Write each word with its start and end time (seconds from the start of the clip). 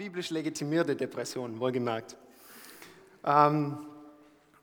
biblisch 0.00 0.30
legitimierte 0.30 0.96
Depression, 0.96 1.60
wohlgemerkt. 1.60 2.16
Ähm, 3.22 3.76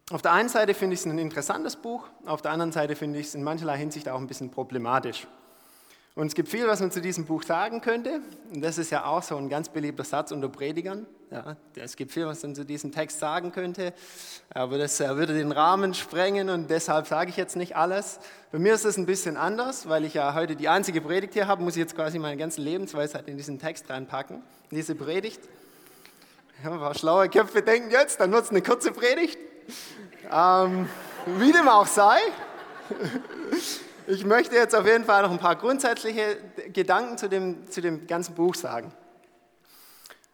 auf 0.10 0.24
der 0.24 0.32
einen 0.32 0.50
Seite 0.50 0.74
finde 0.74 0.96
ich 0.96 1.02
es 1.02 1.06
ein 1.06 1.20
interessantes 1.20 1.76
Buch, 1.76 2.08
auf 2.26 2.42
der 2.42 2.50
anderen 2.50 2.72
Seite 2.72 2.96
finde 2.96 3.20
ich 3.20 3.28
es 3.28 3.36
in 3.36 3.44
mancherlei 3.44 3.78
Hinsicht 3.78 4.10
auch 4.10 4.20
ein 4.20 4.26
bisschen 4.26 4.50
problematisch. 4.50 5.28
Und 6.18 6.26
es 6.26 6.34
gibt 6.34 6.50
viel, 6.50 6.66
was 6.68 6.80
man 6.80 6.90
zu 6.90 7.00
diesem 7.00 7.26
Buch 7.26 7.44
sagen 7.44 7.80
könnte. 7.80 8.22
Und 8.52 8.62
das 8.62 8.80
ist 8.80 8.90
ja 8.90 9.06
auch 9.06 9.22
so 9.22 9.38
ein 9.38 9.50
ganz 9.50 9.70
beliebter 9.70 10.04
Satz 10.04 10.32
unter 10.32 10.50
Predigern. 10.50 11.06
Ja, 11.30 11.58
es 11.76 11.96
gibt 11.96 12.12
viel, 12.12 12.26
was 12.26 12.42
man 12.42 12.56
zu 12.56 12.66
diesem 12.66 12.92
Text 12.92 13.20
sagen 13.20 13.52
könnte. 13.52 13.94
Aber 14.50 14.80
das 14.80 15.00
würde 15.00 15.36
den 15.36 15.52
Rahmen 15.52 15.94
sprengen 15.94 16.50
und 16.50 16.72
deshalb 16.72 17.06
sage 17.06 17.30
ich 17.30 17.38
jetzt 17.38 17.56
nicht 17.56 17.76
alles. 17.76 18.20
Bei 18.52 18.58
mir 18.58 18.74
ist 18.74 18.84
es 18.84 18.98
ein 18.98 19.06
bisschen 19.06 19.38
anders, 19.38 19.90
weil 19.90 20.06
ich 20.06 20.16
ja 20.16 20.34
heute 20.34 20.56
die 20.56 20.70
einzige 20.70 21.02
Predigt 21.02 21.34
hier 21.34 21.46
habe, 21.46 21.62
muss 21.62 21.76
ich 21.76 21.82
jetzt 21.82 21.94
quasi 21.94 22.18
meine 22.18 22.38
ganze 22.38 22.62
Lebensweisheit 22.62 23.28
in 23.28 23.38
diesen 23.38 23.60
Text 23.60 23.88
reinpacken, 23.88 24.38
in 24.72 24.76
diese 24.76 24.96
Predigt. 24.96 25.42
Ja, 26.64 26.72
ein 26.72 26.80
paar 26.80 26.96
schlaue 26.96 27.30
Köpfe 27.30 27.62
denken 27.62 27.92
jetzt, 27.92 28.20
dann 28.20 28.32
wird 28.32 28.46
es 28.46 28.50
eine 28.50 28.64
kurze 28.64 28.92
Predigt. 28.92 29.38
Ähm, 30.32 30.90
wie 31.38 31.52
dem 31.52 31.68
auch 31.68 31.86
sei. 31.86 32.18
Ich 34.10 34.24
möchte 34.24 34.56
jetzt 34.56 34.74
auf 34.74 34.86
jeden 34.86 35.04
Fall 35.04 35.24
noch 35.24 35.32
ein 35.32 35.38
paar 35.38 35.58
grundsätzliche 35.58 36.38
Gedanken 36.72 37.18
zu 37.18 37.28
dem, 37.28 37.70
zu 37.70 37.82
dem 37.82 38.08
ganzen 38.08 38.36
Buch 38.36 38.56
sagen. 38.56 38.94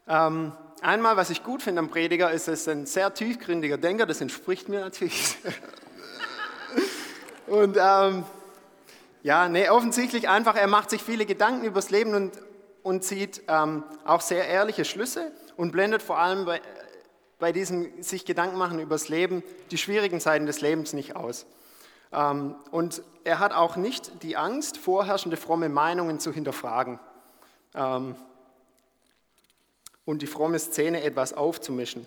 Ähm, 0.08 0.52
einmal, 0.82 1.18
was 1.18 1.32
ich 1.32 1.42
gut 1.42 1.64
finde 1.64 1.80
am 1.80 1.90
Prediger, 1.90 2.30
ist, 2.30 2.48
es 2.48 2.68
ein 2.68 2.86
sehr 2.86 3.12
tiefgründiger 3.16 3.80
Denker, 3.80 4.06
das 4.06 4.22
entspricht 4.22 4.70
mir 4.70 4.82
natürlich. 4.82 5.38
und 7.48 7.76
ähm, 7.80 8.26
ja, 9.24 9.50
nee, 9.50 9.68
offensichtlich 9.68 10.30
einfach, 10.30 10.56
er 10.56 10.68
macht 10.68 10.92
sich 10.92 11.02
viele 11.02 11.26
Gedanken 11.26 11.66
übers 11.66 11.90
Leben 11.90 12.14
und, 12.14 12.34
und 12.84 13.04
zieht 13.04 13.42
ähm, 13.48 13.84
auch 14.06 14.22
sehr 14.22 14.48
ehrliche 14.48 14.86
Schlüsse 14.86 15.32
und 15.58 15.72
blendet 15.72 16.04
vor 16.04 16.20
allem 16.20 16.46
bei, 16.46 16.62
bei 17.40 17.52
diesem 17.52 18.04
sich 18.04 18.24
Gedanken 18.24 18.60
machen 18.60 18.78
übers 18.78 19.10
Leben 19.10 19.42
die 19.72 19.80
schwierigen 19.80 20.20
Seiten 20.20 20.46
des 20.46 20.62
Lebens 20.62 20.94
nicht 20.94 21.16
aus. 21.16 21.48
Ähm, 22.14 22.56
und 22.72 23.02
er 23.24 23.40
hat 23.40 23.54
auch 23.54 23.76
nicht 23.76 24.24
die 24.24 24.38
Angst, 24.38 24.78
vorherrschende 24.78 25.38
fromme 25.38 25.70
Meinungen 25.70 26.20
zu 26.20 26.32
hinterfragen 26.32 27.00
ähm, 27.74 28.16
und 30.06 30.22
die 30.22 30.28
fromme 30.28 30.60
Szene 30.60 31.04
etwas 31.04 31.34
aufzumischen. 31.34 32.06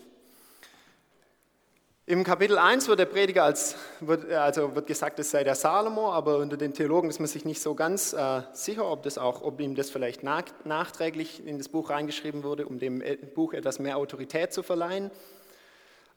Im 2.09 2.23
Kapitel 2.23 2.57
1 2.57 2.87
wird 2.87 3.01
der 3.01 3.07
Prediger 3.07 3.43
als, 3.43 3.75
wird, 3.99 4.31
also 4.31 4.77
wird 4.77 4.87
gesagt, 4.87 5.19
es 5.19 5.33
sei 5.33 5.43
der 5.43 5.57
Salomo, 5.57 6.13
aber 6.13 6.39
unter 6.39 6.57
den 6.57 6.73
Theologen 6.73 7.11
ist 7.11 7.19
man 7.19 7.27
sich 7.27 7.45
nicht 7.45 7.61
so 7.61 7.75
ganz 7.75 8.13
äh, 8.13 8.43
sicher, 8.53 8.89
ob, 8.89 9.03
das 9.03 9.19
auch, 9.19 9.43
ob 9.43 9.61
ihm 9.61 9.75
das 9.75 9.91
vielleicht 9.91 10.23
nach, 10.23 10.45
nachträglich 10.63 11.45
in 11.45 11.59
das 11.59 11.69
Buch 11.69 11.91
reingeschrieben 11.91 12.45
wurde, 12.45 12.67
um 12.67 12.79
dem 12.79 13.03
Buch 13.35 13.55
etwas 13.55 13.81
mehr 13.81 13.97
Autorität 13.97 14.53
zu 14.53 14.63
verleihen. 14.63 15.11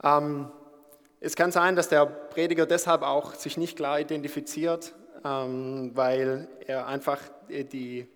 Ähm, 0.03 0.51
es 1.21 1.35
kann 1.35 1.51
sein, 1.51 1.75
dass 1.75 1.89
der 1.89 2.05
Prediger 2.05 2.65
deshalb 2.65 3.01
auch 3.01 3.33
sich 3.33 3.57
nicht 3.57 3.75
klar 3.75 3.99
identifiziert, 3.99 4.93
ähm, 5.25 5.91
weil 5.93 6.47
er 6.65 6.87
einfach 6.87 7.19
äh, 7.49 7.65
die 7.65 8.07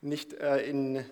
nicht 0.00 0.34
äh, 0.34 0.62
in 0.62 1.04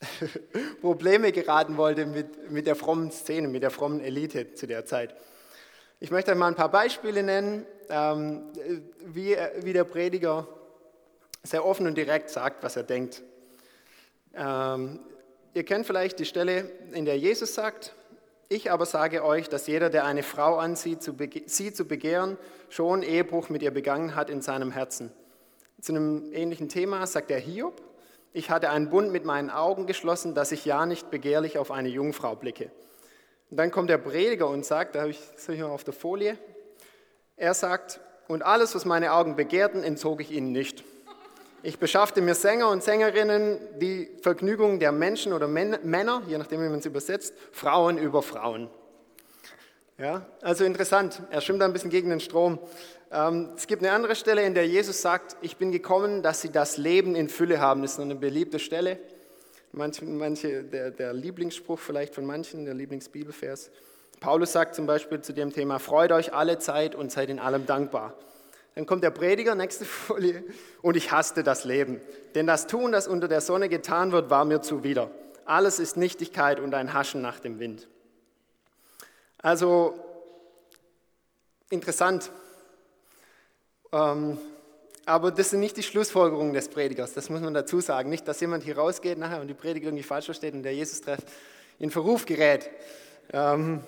Probleme 0.80 1.30
geraten 1.30 1.76
wollte 1.76 2.06
mit, 2.06 2.50
mit 2.50 2.66
der 2.66 2.74
frommen 2.74 3.12
Szene, 3.12 3.46
mit 3.46 3.62
der 3.62 3.70
frommen 3.70 4.00
Elite 4.00 4.54
zu 4.54 4.66
der 4.66 4.84
Zeit. 4.84 5.14
Ich 6.00 6.10
möchte 6.10 6.34
mal 6.34 6.48
ein 6.48 6.56
paar 6.56 6.70
Beispiele 6.70 7.22
nennen, 7.22 7.64
ähm, 7.88 8.52
wie, 9.04 9.36
wie 9.60 9.72
der 9.72 9.84
Prediger 9.84 10.48
sehr 11.44 11.64
offen 11.64 11.86
und 11.86 11.96
direkt 11.96 12.30
sagt, 12.30 12.64
was 12.64 12.74
er 12.74 12.82
denkt. 12.82 13.22
Ähm, 14.34 14.98
ihr 15.54 15.64
kennt 15.64 15.86
vielleicht 15.86 16.18
die 16.18 16.24
Stelle, 16.24 16.68
in 16.92 17.04
der 17.04 17.16
Jesus 17.16 17.54
sagt, 17.54 17.94
ich 18.52 18.70
aber 18.70 18.86
sage 18.86 19.24
euch, 19.24 19.48
dass 19.48 19.66
jeder, 19.66 19.90
der 19.90 20.04
eine 20.04 20.22
Frau 20.22 20.56
ansieht, 20.56 21.02
sie 21.02 21.72
zu 21.72 21.84
begehren, 21.86 22.36
schon 22.68 23.02
Ehebruch 23.02 23.48
mit 23.48 23.62
ihr 23.62 23.70
begangen 23.70 24.14
hat 24.14 24.30
in 24.30 24.42
seinem 24.42 24.70
Herzen. 24.70 25.10
Zu 25.80 25.92
einem 25.92 26.32
ähnlichen 26.32 26.68
Thema 26.68 27.06
sagt 27.06 27.30
der 27.30 27.38
Hiob, 27.38 27.82
ich 28.32 28.50
hatte 28.50 28.70
einen 28.70 28.88
Bund 28.88 29.10
mit 29.10 29.24
meinen 29.24 29.50
Augen 29.50 29.86
geschlossen, 29.86 30.34
dass 30.34 30.52
ich 30.52 30.64
ja 30.64 30.86
nicht 30.86 31.10
begehrlich 31.10 31.58
auf 31.58 31.70
eine 31.70 31.88
Jungfrau 31.88 32.36
blicke. 32.36 32.70
Und 33.50 33.56
dann 33.56 33.70
kommt 33.70 33.90
der 33.90 33.98
Prediger 33.98 34.48
und 34.48 34.64
sagt, 34.64 34.94
da 34.94 35.00
habe 35.00 35.10
ich 35.10 35.20
das 35.34 35.46
hier 35.46 35.68
auf 35.68 35.84
der 35.84 35.94
Folie, 35.94 36.38
er 37.36 37.54
sagt, 37.54 38.00
und 38.28 38.42
alles, 38.42 38.74
was 38.74 38.84
meine 38.84 39.12
Augen 39.12 39.36
begehrten, 39.36 39.82
entzog 39.82 40.20
ich 40.20 40.30
ihnen 40.30 40.52
nicht. 40.52 40.84
Ich 41.64 41.78
beschaffte 41.78 42.20
mir 42.20 42.34
Sänger 42.34 42.70
und 42.70 42.82
Sängerinnen, 42.82 43.58
die 43.78 44.10
Vergnügung 44.20 44.80
der 44.80 44.90
Menschen 44.90 45.32
oder 45.32 45.46
Männer, 45.46 46.22
je 46.26 46.36
nachdem, 46.36 46.60
wie 46.60 46.68
man 46.68 46.80
es 46.80 46.86
übersetzt, 46.86 47.34
Frauen 47.52 47.98
über 47.98 48.20
Frauen. 48.22 48.68
Ja, 49.96 50.26
also 50.40 50.64
interessant, 50.64 51.22
er 51.30 51.40
schwimmt 51.40 51.62
ein 51.62 51.72
bisschen 51.72 51.90
gegen 51.90 52.10
den 52.10 52.18
Strom. 52.18 52.58
Ähm, 53.12 53.50
es 53.56 53.68
gibt 53.68 53.84
eine 53.84 53.92
andere 53.92 54.16
Stelle, 54.16 54.42
in 54.42 54.54
der 54.54 54.66
Jesus 54.66 55.02
sagt, 55.02 55.36
ich 55.40 55.56
bin 55.56 55.70
gekommen, 55.70 56.24
dass 56.24 56.40
sie 56.40 56.50
das 56.50 56.78
Leben 56.78 57.14
in 57.14 57.28
Fülle 57.28 57.60
haben. 57.60 57.82
Das 57.82 57.92
ist 57.92 58.00
eine 58.00 58.16
beliebte 58.16 58.58
Stelle. 58.58 58.98
Manche, 59.70 60.04
manche 60.04 60.64
der, 60.64 60.90
der 60.90 61.12
Lieblingsspruch 61.12 61.78
vielleicht 61.78 62.16
von 62.16 62.26
manchen, 62.26 62.64
der 62.64 62.74
Lieblingsbibelvers. 62.74 63.70
Paulus 64.18 64.50
sagt 64.50 64.74
zum 64.74 64.86
Beispiel 64.86 65.20
zu 65.20 65.32
dem 65.32 65.52
Thema, 65.52 65.78
freut 65.78 66.10
euch 66.10 66.34
alle 66.34 66.58
Zeit 66.58 66.96
und 66.96 67.12
seid 67.12 67.30
in 67.30 67.38
allem 67.38 67.66
dankbar. 67.66 68.14
Dann 68.74 68.86
kommt 68.86 69.04
der 69.04 69.10
Prediger, 69.10 69.54
nächste 69.54 69.84
Folie, 69.86 70.44
und 70.80 70.96
ich 70.96 71.12
hasste 71.12 71.42
das 71.42 71.64
Leben. 71.64 72.00
Denn 72.34 72.46
das 72.46 72.66
Tun, 72.66 72.92
das 72.92 73.06
unter 73.06 73.28
der 73.28 73.40
Sonne 73.40 73.68
getan 73.68 74.12
wird, 74.12 74.30
war 74.30 74.44
mir 74.44 74.62
zuwider. 74.62 75.10
Alles 75.44 75.78
ist 75.78 75.96
Nichtigkeit 75.96 76.60
und 76.60 76.74
ein 76.74 76.94
Haschen 76.94 77.20
nach 77.20 77.40
dem 77.40 77.58
Wind. 77.58 77.88
Also 79.38 79.94
interessant. 81.68 82.30
Ähm, 83.92 84.38
aber 85.04 85.32
das 85.32 85.50
sind 85.50 85.60
nicht 85.60 85.76
die 85.76 85.82
Schlussfolgerungen 85.82 86.54
des 86.54 86.68
Predigers, 86.68 87.12
das 87.12 87.28
muss 87.28 87.40
man 87.40 87.54
dazu 87.54 87.80
sagen. 87.80 88.08
Nicht, 88.08 88.28
dass 88.28 88.40
jemand 88.40 88.62
hier 88.62 88.78
rausgeht 88.78 89.18
nachher 89.18 89.40
und 89.40 89.48
die 89.48 89.54
Predigt 89.54 89.84
irgendwie 89.84 90.04
falsch 90.04 90.26
versteht 90.26 90.54
und 90.54 90.62
der 90.62 90.74
Jesus-Treff 90.74 91.20
in 91.80 91.90
Verruf 91.90 92.24
gerät. 92.24 92.70
Ähm, 93.32 93.82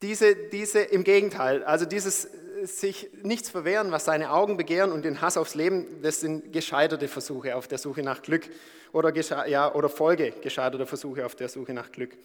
diese, 0.00 0.36
diese, 0.36 0.80
Im 0.80 1.02
Gegenteil, 1.02 1.64
also 1.64 1.84
dieses 1.84 2.28
sich 2.64 3.10
nichts 3.22 3.50
verwehren, 3.50 3.90
was 3.92 4.04
seine 4.04 4.32
Augen 4.32 4.56
begehren 4.56 4.92
und 4.92 5.04
den 5.04 5.20
Hass 5.20 5.36
aufs 5.36 5.54
Leben, 5.54 6.02
das 6.02 6.20
sind 6.20 6.52
gescheiterte 6.52 7.08
Versuche 7.08 7.56
auf 7.56 7.68
der 7.68 7.78
Suche 7.78 8.02
nach 8.02 8.22
Glück 8.22 8.48
oder, 8.92 9.14
ja, 9.46 9.74
oder 9.74 9.88
Folge 9.88 10.32
gescheiterter 10.42 10.86
Versuche 10.86 11.24
auf 11.24 11.34
der 11.34 11.48
Suche 11.48 11.72
nach 11.72 11.92
Glück. 11.92 12.16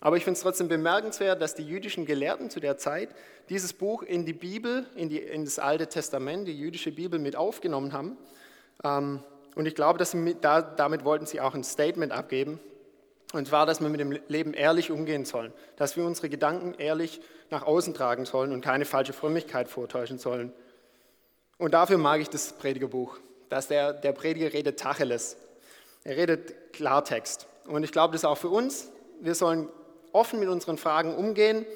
Aber 0.00 0.16
ich 0.16 0.24
finde 0.24 0.36
es 0.36 0.42
trotzdem 0.42 0.68
bemerkenswert, 0.68 1.40
dass 1.40 1.54
die 1.54 1.66
jüdischen 1.66 2.04
Gelehrten 2.04 2.50
zu 2.50 2.60
der 2.60 2.76
Zeit 2.76 3.08
dieses 3.48 3.72
Buch 3.72 4.02
in 4.02 4.26
die 4.26 4.34
Bibel, 4.34 4.86
in, 4.96 5.08
die, 5.08 5.18
in 5.18 5.44
das 5.44 5.58
Alte 5.58 5.86
Testament, 5.86 6.46
die 6.46 6.58
jüdische 6.58 6.92
Bibel 6.92 7.18
mit 7.18 7.36
aufgenommen 7.36 7.92
haben. 7.92 8.18
Ähm, 8.82 9.20
und 9.54 9.66
ich 9.66 9.74
glaube, 9.74 9.98
dass 9.98 10.10
sie, 10.10 10.36
da, 10.40 10.60
damit 10.60 11.04
wollten 11.04 11.26
sie 11.26 11.40
auch 11.40 11.54
ein 11.54 11.64
Statement 11.64 12.12
abgeben, 12.12 12.60
und 13.34 13.48
zwar, 13.48 13.66
dass 13.66 13.80
wir 13.80 13.88
mit 13.88 13.98
dem 13.98 14.12
Leben 14.28 14.54
ehrlich 14.54 14.92
umgehen 14.92 15.24
sollen, 15.24 15.52
dass 15.74 15.96
wir 15.96 16.04
unsere 16.04 16.28
Gedanken 16.28 16.74
ehrlich 16.74 17.20
nach 17.50 17.64
außen 17.64 17.92
tragen 17.92 18.26
sollen 18.26 18.52
und 18.52 18.60
keine 18.60 18.84
falsche 18.84 19.12
Frömmigkeit 19.12 19.68
vortäuschen 19.68 20.18
sollen. 20.18 20.52
Und 21.58 21.74
dafür 21.74 21.98
mag 21.98 22.20
ich 22.20 22.30
das 22.30 22.52
Predigerbuch, 22.52 23.18
dass 23.48 23.66
der, 23.66 23.92
der 23.92 24.12
Prediger 24.12 24.52
redet 24.52 24.78
Tacheles. 24.78 25.36
Er 26.04 26.16
redet 26.16 26.72
Klartext. 26.72 27.48
Und 27.66 27.82
ich 27.82 27.90
glaube, 27.90 28.12
das 28.12 28.20
ist 28.20 28.24
auch 28.24 28.38
für 28.38 28.50
uns. 28.50 28.90
Wir 29.20 29.34
sollen 29.34 29.68
offen 30.12 30.38
mit 30.38 30.48
unseren 30.48 30.78
Fragen 30.78 31.16
umgehen 31.16 31.66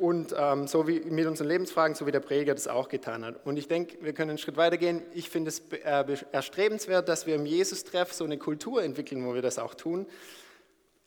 und 0.00 0.34
ähm, 0.36 0.66
so 0.66 0.88
wie 0.88 0.98
mit 0.98 1.26
unseren 1.26 1.46
Lebensfragen, 1.46 1.94
so 1.94 2.06
wie 2.08 2.12
der 2.12 2.18
Prediger 2.18 2.54
das 2.54 2.66
auch 2.66 2.88
getan 2.88 3.24
hat. 3.24 3.46
Und 3.46 3.56
ich 3.56 3.68
denke, 3.68 3.98
wir 4.00 4.12
können 4.14 4.30
einen 4.30 4.38
Schritt 4.38 4.56
weiter 4.56 4.78
gehen. 4.78 5.02
Ich 5.14 5.30
finde 5.30 5.50
es 5.50 5.62
äh, 5.84 6.04
erstrebenswert, 6.32 7.08
dass 7.08 7.28
wir 7.28 7.36
im 7.36 7.46
Jesus-Treff 7.46 8.12
so 8.12 8.24
eine 8.24 8.36
Kultur 8.36 8.82
entwickeln, 8.82 9.24
wo 9.24 9.32
wir 9.34 9.42
das 9.42 9.60
auch 9.60 9.74
tun 9.74 10.06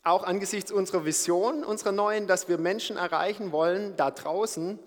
auch 0.02 0.24
angesichts 0.24 0.72
unserer 0.72 1.04
Vision, 1.04 1.64
unserer 1.64 1.92
neuen, 1.92 2.26
dass 2.26 2.48
wir 2.48 2.58
Menschen 2.58 2.96
erreichen 2.96 3.52
wollen 3.52 3.96
da 3.96 4.10
draußen. 4.10 4.78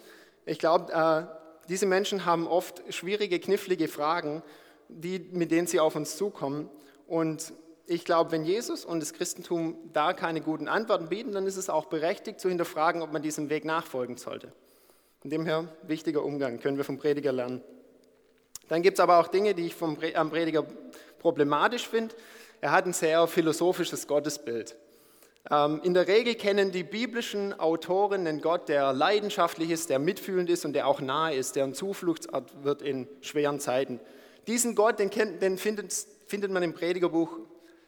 Ich 0.45 0.59
glaube, 0.59 0.91
äh, 0.91 1.67
diese 1.69 1.85
Menschen 1.85 2.25
haben 2.25 2.47
oft 2.47 2.81
schwierige, 2.93 3.39
knifflige 3.39 3.87
Fragen, 3.87 4.43
die, 4.89 5.19
mit 5.19 5.51
denen 5.51 5.67
sie 5.67 5.79
auf 5.79 5.95
uns 5.95 6.17
zukommen. 6.17 6.69
Und 7.07 7.53
ich 7.85 8.05
glaube, 8.05 8.31
wenn 8.31 8.43
Jesus 8.43 8.85
und 8.85 9.01
das 9.01 9.13
Christentum 9.13 9.77
da 9.93 10.13
keine 10.13 10.41
guten 10.41 10.67
Antworten 10.67 11.09
bieten, 11.09 11.31
dann 11.31 11.45
ist 11.45 11.57
es 11.57 11.69
auch 11.69 11.85
berechtigt 11.85 12.39
zu 12.39 12.49
hinterfragen, 12.49 13.01
ob 13.01 13.13
man 13.13 13.21
diesem 13.21 13.49
Weg 13.49 13.65
nachfolgen 13.65 14.17
sollte. 14.17 14.51
Von 15.21 15.29
dem 15.29 15.45
her, 15.45 15.67
wichtiger 15.83 16.23
Umgang, 16.23 16.59
können 16.59 16.77
wir 16.77 16.83
vom 16.83 16.97
Prediger 16.97 17.31
lernen. 17.31 17.61
Dann 18.67 18.81
gibt 18.81 18.97
es 18.97 18.99
aber 18.99 19.19
auch 19.19 19.27
Dinge, 19.27 19.53
die 19.53 19.67
ich 19.67 19.75
vom, 19.75 19.97
am 20.15 20.29
Prediger 20.29 20.65
problematisch 21.19 21.87
finde. 21.87 22.15
Er 22.61 22.71
hat 22.71 22.85
ein 22.85 22.93
sehr 22.93 23.27
philosophisches 23.27 24.07
Gottesbild. 24.07 24.75
Ähm, 25.51 25.81
in 25.83 25.93
der 25.93 26.07
Regel 26.07 26.35
kennen 26.35 26.71
die 26.71 26.83
biblischen 26.83 27.59
Autoren 27.59 28.27
einen 28.27 28.41
Gott, 28.41 28.69
der 28.69 28.93
leidenschaftlich 28.93 29.71
ist, 29.71 29.89
der 29.89 29.99
mitfühlend 29.99 30.49
ist 30.49 30.63
und 30.65 30.73
der 30.73 30.87
auch 30.87 31.01
nahe 31.01 31.35
ist, 31.35 31.55
der 31.55 31.65
ein 31.65 31.73
Zufluchtsort 31.73 32.63
wird 32.63 32.81
in 32.81 33.07
schweren 33.21 33.59
Zeiten. 33.59 33.99
Diesen 34.47 34.75
Gott, 34.75 34.99
den, 34.99 35.09
kennt, 35.09 35.41
den 35.41 35.57
findet, 35.57 35.93
findet 36.27 36.51
man 36.51 36.63
im 36.63 36.73
Predigerbuch 36.73 37.39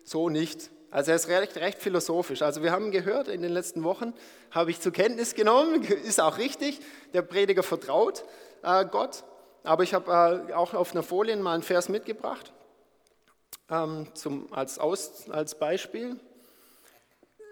so 0.04 0.30
nicht. 0.30 0.70
Also 0.92 1.12
er 1.12 1.16
ist 1.16 1.28
recht, 1.28 1.58
recht 1.58 1.80
philosophisch. 1.80 2.42
Also 2.42 2.64
wir 2.64 2.72
haben 2.72 2.92
gehört 2.92 3.28
in 3.28 3.42
den 3.42 3.52
letzten 3.52 3.84
Wochen, 3.84 4.14
habe 4.52 4.72
ich 4.72 4.80
zur 4.80 4.94
Kenntnis 4.94 5.36
genommen, 5.36 5.84
ist 6.06 6.22
auch 6.22 6.38
richtig, 6.38 6.80
der 7.14 7.22
Prediger 7.22 7.64
vertraut 7.64 8.24
äh, 8.64 8.86
Gott. 8.86 9.24
Aber 9.64 9.84
ich 9.84 9.94
habe 9.94 10.48
äh, 10.50 10.54
auch 10.54 10.74
auf 10.74 10.92
einer 10.92 11.04
Folie 11.04 11.36
mal 11.38 11.54
einen 11.54 11.64
Vers 11.64 11.90
mitgebracht 11.90 12.54
ähm, 13.70 14.08
zum, 14.14 14.52
als, 14.54 14.78
Aus, 14.78 15.30
als 15.30 15.58
Beispiel. 15.58 16.20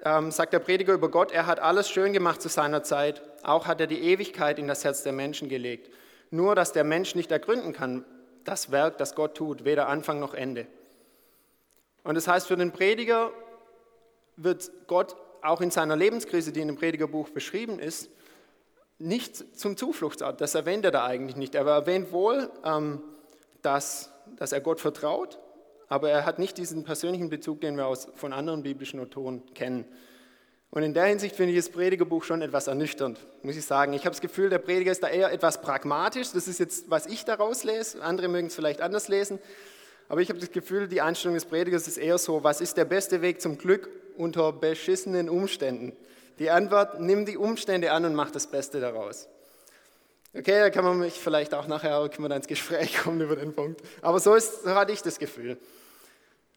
Ähm, 0.06 0.32
sagt 0.32 0.52
der 0.52 0.60
Prediger 0.60 0.94
über 0.94 1.10
Gott, 1.10 1.32
er 1.32 1.46
hat 1.46 1.60
alles 1.60 1.90
schön 1.90 2.12
gemacht 2.12 2.42
zu 2.42 2.50
seiner 2.50 2.84
Zeit, 2.84 3.22
auch 3.42 3.68
hat 3.68 3.80
er 3.80 3.88
die 3.88 4.02
Ewigkeit 4.02 4.60
in 4.60 4.68
das 4.68 4.84
Herz 4.84 5.04
der 5.04 5.14
Menschen 5.14 5.48
gelegt. 5.48 5.90
Nur, 6.30 6.56
dass 6.56 6.74
der 6.74 6.84
Mensch 6.84 7.16
nicht 7.16 7.32
ergründen 7.32 7.72
kann, 7.72 8.04
das 8.44 8.72
Werk, 8.72 8.98
das 8.98 9.16
Gott 9.16 9.36
tut, 9.36 9.64
weder 9.64 9.88
Anfang 9.88 10.20
noch 10.20 10.34
Ende. 10.34 10.68
Und 12.04 12.16
das 12.16 12.28
heißt, 12.28 12.48
für 12.48 12.58
den 12.58 12.74
Prediger 12.74 13.32
wird 14.36 14.70
Gott 14.88 15.16
auch 15.42 15.62
in 15.62 15.72
seiner 15.72 15.96
Lebenskrise, 15.96 16.52
die 16.52 16.60
in 16.60 16.68
dem 16.68 16.78
Predigerbuch 16.78 17.30
beschrieben 17.30 17.80
ist, 17.80 18.10
nicht 19.00 19.58
zum 19.58 19.78
Zufluchtsort. 19.78 20.42
Das 20.42 20.56
erwähnt 20.56 20.84
er 20.84 20.92
da 20.92 21.06
eigentlich 21.06 21.38
nicht. 21.38 21.56
Er 21.56 21.66
erwähnt 21.66 22.12
wohl, 22.12 22.52
ähm, 22.66 23.02
dass, 23.62 24.12
dass 24.38 24.52
er 24.52 24.60
Gott 24.60 24.82
vertraut, 24.82 25.40
aber 25.94 26.10
er 26.10 26.25
hat 26.25 26.40
nicht 26.40 26.57
diesen 26.57 26.84
persönlichen 26.84 27.30
Bezug, 27.30 27.62
den 27.62 27.78
wir 27.78 27.86
aus, 27.86 28.07
von 28.16 28.34
anderen 28.34 28.63
biblischen 28.63 29.00
Autoren 29.00 29.44
kennen. 29.54 29.86
Und 30.72 30.81
in 30.81 30.95
der 30.95 31.06
Hinsicht 31.06 31.36
finde 31.36 31.54
ich 31.54 31.60
das 31.60 31.69
Predigerbuch 31.69 32.24
schon 32.24 32.42
etwas 32.42 32.66
ernüchternd, 32.66 33.19
muss 33.44 33.56
ich 33.56 33.63
sagen. 33.63 33.94
Ich 33.94 34.01
habe 34.01 34.10
das 34.10 34.22
Gefühl, 34.22 34.50
der 34.50 34.57
Prediger 34.57 34.92
ist 34.92 35.04
da 35.04 35.07
eher 35.07 35.31
etwas 35.31 35.62
pragmatisch. 35.62 36.31
Das 36.31 36.48
ist 36.48 36.60
jetzt, 36.60 36.90
was 36.90 37.06
ich 37.06 37.25
daraus 37.25 37.63
lese. 37.63 38.01
Andere 38.01 38.28
mögen 38.28 38.48
es 38.48 38.56
vielleicht 38.56 38.81
anders 38.81 39.07
lesen. 39.07 39.38
Aber 40.10 40.19
ich 40.19 40.30
habe 40.30 40.40
das 40.40 40.51
Gefühl, 40.51 40.88
die 40.88 41.00
Einstellung 41.00 41.36
des 41.36 41.45
Predigers 41.45 41.88
ist 41.88 41.98
eher 41.98 42.18
so, 42.18 42.44
was 42.44 42.60
ist 42.60 42.75
der 42.75 42.86
beste 42.86 43.22
Weg 43.22 43.40
zum 43.40 43.60
Glück 43.60 43.88
unter 44.18 44.51
beschissenen 44.51 45.30
Umständen? 45.30 45.95
Die 46.40 46.50
Antwort, 46.50 47.01
nimm 47.01 47.28
die 47.28 47.38
Umstände 47.38 47.92
an 47.92 48.04
und 48.06 48.16
mach 48.16 48.31
das 48.31 48.48
Beste 48.48 48.80
daraus. 48.80 49.28
Okay, 50.36 50.60
da 50.60 50.72
kann 50.72 50.84
man 50.84 50.98
mich 50.98 51.13
vielleicht 51.13 51.54
auch 51.54 51.68
nachher 51.68 52.10
können 52.10 52.24
wir 52.24 52.30
dann 52.30 52.38
ins 52.40 52.48
Gespräch 52.48 52.98
kommen 52.98 53.22
über 53.22 53.36
den 53.36 53.54
Punkt. 53.54 53.81
Aber 54.01 54.19
so, 54.19 54.34
ist, 54.34 54.63
so 54.63 54.72
hatte 54.74 54.92
ich 54.92 55.04
das 55.04 55.19
Gefühl. 55.19 55.60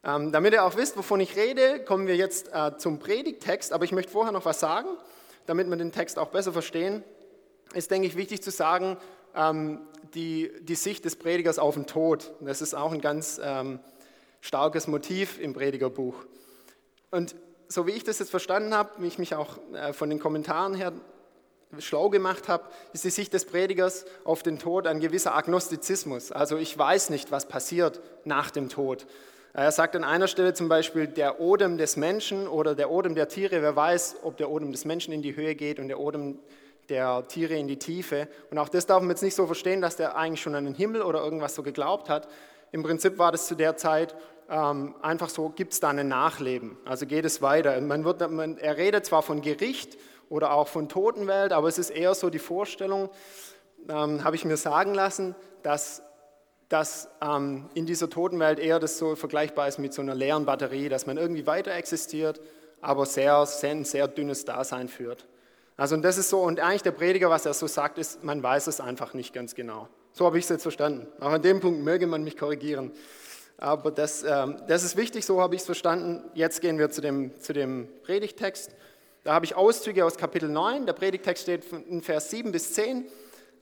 Ähm, 0.07 0.31
damit 0.31 0.53
ihr 0.53 0.65
auch 0.65 0.77
wisst, 0.77 0.97
wovon 0.97 1.19
ich 1.19 1.35
rede, 1.35 1.81
kommen 1.81 2.07
wir 2.07 2.15
jetzt 2.15 2.51
äh, 2.55 2.77
zum 2.79 3.01
Predigtext. 3.01 3.73
Aber 3.73 3.85
ich 3.85 3.91
möchte 3.91 4.13
vorher 4.13 4.33
noch 4.33 4.45
was 4.45 4.61
sagen, 4.61 4.89
damit 5.47 5.69
wir 5.69 5.77
den 5.77 5.91
Text 5.91 6.17
auch 6.19 6.29
besser 6.29 6.53
verstehen. 6.53 7.03
Ist, 7.75 7.91
denke 7.91 8.07
ich, 8.07 8.17
wichtig 8.17 8.41
zu 8.41 8.53
sagen, 8.53 8.99
ähm, 9.35 9.81
die, 10.15 10.53
die 10.61 10.77
Sicht 10.77 11.05
des 11.05 11.17
Predigers 11.17 11.59
auf 11.59 11.75
den 11.75 11.87
Tod. 11.87 12.33
Das 12.41 12.63
ist 12.63 12.75
auch 12.75 12.93
ein 12.93 13.01
ganz 13.01 13.41
ähm, 13.43 13.81
starkes 14.41 14.87
Motiv 14.87 15.41
im 15.41 15.55
Predigerbuch. 15.55 16.15
Und 17.11 17.35
so 17.67 17.89
wie 17.89 17.91
ich 17.91 18.05
das 18.05 18.21
jetzt 18.21 18.31
verstanden 18.31 18.75
habe, 18.75 18.91
wie 18.99 19.09
ich 19.09 19.19
mich 19.19 19.35
auch 19.35 19.59
äh, 19.75 19.93
von 19.93 20.09
den 20.09 20.21
Kommentaren 20.21 20.75
her 20.75 20.93
schlau 21.81 22.11
gemacht 22.11 22.49
habe, 22.49 22.63
ist 22.93 23.03
die 23.03 23.11
Sicht 23.11 23.33
des 23.33 23.45
Predigers 23.45 24.05
auf 24.23 24.45
den 24.45 24.61
Tod 24.61 24.87
ein 24.87 25.01
gewisser 25.01 25.35
Agnostizismus. 25.35 26.31
Also 26.31 26.59
ich 26.59 26.79
weiß 26.79 27.11
nicht, 27.11 27.33
was 27.33 27.49
passiert 27.49 28.01
nach 28.25 28.53
dem 28.53 28.69
Tod. 28.69 29.09
Er 29.59 29.73
sagt 29.73 29.97
an 29.97 30.05
einer 30.05 30.29
Stelle 30.29 30.53
zum 30.53 30.69
Beispiel, 30.69 31.07
der 31.07 31.41
Odem 31.41 31.79
des 31.79 31.97
Menschen 31.97 32.47
oder 32.47 32.75
der 32.75 32.91
Odem 32.91 33.15
der 33.15 33.27
Tiere, 33.27 33.63
wer 33.63 33.75
weiß, 33.75 34.17
ob 34.23 34.37
der 34.37 34.51
Odem 34.51 34.71
des 34.71 34.85
Menschen 34.85 35.15
in 35.15 35.23
die 35.23 35.35
Höhe 35.35 35.55
geht 35.55 35.79
und 35.79 35.89
der 35.89 35.99
Odem 35.99 36.39
der 36.91 37.27
Tiere 37.27 37.55
in 37.55 37.67
die 37.67 37.79
Tiefe. 37.79 38.29
Und 38.51 38.59
auch 38.59 38.69
das 38.69 38.85
darf 38.85 39.01
man 39.01 39.09
jetzt 39.09 39.23
nicht 39.23 39.35
so 39.35 39.47
verstehen, 39.47 39.81
dass 39.81 39.97
der 39.97 40.15
eigentlich 40.15 40.43
schon 40.43 40.55
an 40.55 40.67
den 40.67 40.75
Himmel 40.75 41.01
oder 41.01 41.25
irgendwas 41.25 41.55
so 41.55 41.63
geglaubt 41.63 42.11
hat. 42.11 42.29
Im 42.71 42.83
Prinzip 42.83 43.17
war 43.17 43.33
das 43.33 43.47
zu 43.47 43.55
der 43.55 43.79
Zeit 43.79 44.15
ähm, 44.51 44.95
einfach 45.01 45.31
so, 45.31 45.49
gibt 45.49 45.73
es 45.73 45.81
da 45.81 45.89
ein 45.89 46.07
Nachleben? 46.07 46.77
Also 46.85 47.07
geht 47.07 47.25
es 47.25 47.41
weiter. 47.41 47.81
Man 47.81 48.05
wird, 48.05 48.31
man, 48.31 48.59
er 48.59 48.77
redet 48.77 49.07
zwar 49.07 49.23
von 49.23 49.41
Gericht 49.41 49.97
oder 50.29 50.53
auch 50.53 50.69
von 50.69 50.91
Totenwelt, 50.91 51.55
aber 51.55 51.69
es 51.69 51.79
ist 51.79 51.89
eher 51.89 52.15
so 52.15 52.29
die 52.29 52.39
Vorstellung, 52.39 53.09
ähm, 53.89 54.23
habe 54.23 54.37
ich 54.37 54.45
mir 54.45 54.59
sagen 54.59 54.93
lassen, 54.93 55.35
dass, 55.63 56.03
dass 56.69 57.09
ähm, 57.23 57.69
in 57.75 57.87
dieser 57.87 58.11
Totenwelt 58.11 58.59
eher 58.59 58.81
das 58.81 58.99
so 58.99 59.15
vergleichbar 59.15 59.69
ist 59.69 59.79
mit 59.79 59.95
so 59.95 60.03
einer 60.03 60.15
leeren 60.15 60.47
Batterie, 60.47 60.89
dass 60.89 61.07
man 61.07 61.17
irgendwie 61.17 61.47
weiter 61.47 61.73
existiert, 61.73 62.41
aber 62.81 63.07
sehr, 63.07 63.47
sehr, 63.47 63.85
sehr 63.85 64.09
dünnes 64.09 64.45
Dasein 64.45 64.89
führt. 64.89 65.27
Also 65.77 65.95
und 65.95 66.03
das 66.03 66.19
ist 66.19 66.31
so, 66.31 66.41
und 66.41 66.59
eigentlich 66.61 66.83
der 66.83 66.93
Prediger, 66.93 67.31
was 67.31 67.47
er 67.47 67.55
so 67.55 67.67
sagt, 67.67 67.99
ist, 67.99 68.25
man 68.25 68.43
weiß 68.43 68.67
es 68.67 68.81
einfach 68.81 69.15
nicht 69.15 69.33
ganz 69.33 69.55
genau. 69.55 69.89
So 70.13 70.25
habe 70.25 70.39
ich 70.39 70.45
es 70.45 70.51
jetzt 70.51 70.63
verstanden. 70.63 71.07
Auch 71.21 71.33
an 71.33 71.43
dem 71.43 71.61
Punkt 71.61 71.83
möge 71.83 72.07
man 72.07 72.25
mich 72.25 72.37
korrigieren. 72.37 72.93
Aber 73.59 73.91
das, 73.91 74.23
ähm, 74.23 74.57
das 74.69 74.83
ist 74.83 74.97
wichtig, 74.97 75.25
so 75.25 75.41
habe 75.41 75.55
ich 75.55 75.61
es 75.61 75.67
verstanden. 75.67 76.25
Jetzt 76.35 76.61
gehen 76.61 76.79
wir 76.79 76.91
zu 76.91 77.01
dem, 77.01 77.39
zu 77.41 77.53
dem 77.53 77.89
Predigtext. 78.03 78.75
Da 79.25 79.35
habe 79.35 79.45
ich 79.45 79.57
Auszüge 79.57 80.05
aus 80.05 80.17
Kapitel 80.17 80.49
9. 80.49 80.87
Der 80.87 80.93
Predigtext 80.95 81.43
steht 81.43 81.65
in 81.73 82.03
Vers 82.03 82.31
7 82.31 82.53
bis 82.53 82.73
10. 82.75 83.07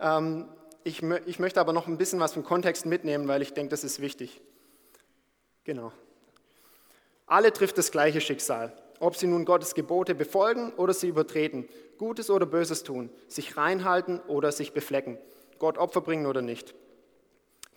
Ähm, 0.00 0.49
ich, 0.85 1.03
ich 1.03 1.39
möchte 1.39 1.61
aber 1.61 1.73
noch 1.73 1.87
ein 1.87 1.99
bisschen 1.99 2.21
was 2.21 2.35
vom 2.35 2.45
Kontext 2.45 2.87
mitnehmen, 2.87 3.27
weil 3.27 3.43
ich 3.43 3.53
denke, 3.53 3.71
das 3.71 3.85
ist 3.85 4.01
wichtig. 4.01 4.41
Genau. 5.65 5.93
Alle 7.27 7.53
trifft 7.53 7.79
das 7.79 7.91
gleiche 7.91 8.21
Schicksal 8.21 8.73
ob 9.01 9.17
sie 9.17 9.27
nun 9.27 9.45
Gottes 9.45 9.75
Gebote 9.75 10.15
befolgen 10.15 10.73
oder 10.77 10.95
sie 10.95 11.09
übertreten, 11.09 11.69
Gutes 11.99 12.31
oder 12.31 12.47
Böses 12.47 12.83
tun, 12.83 13.11
sich 13.29 13.57
reinhalten 13.57 14.21
oder 14.27 14.53
sich 14.53 14.73
beflecken, 14.73 15.19
Gott 15.59 15.79
Opfer 15.79 16.01
bringen 16.01 16.27
oder 16.27 16.43
nicht. 16.43 16.75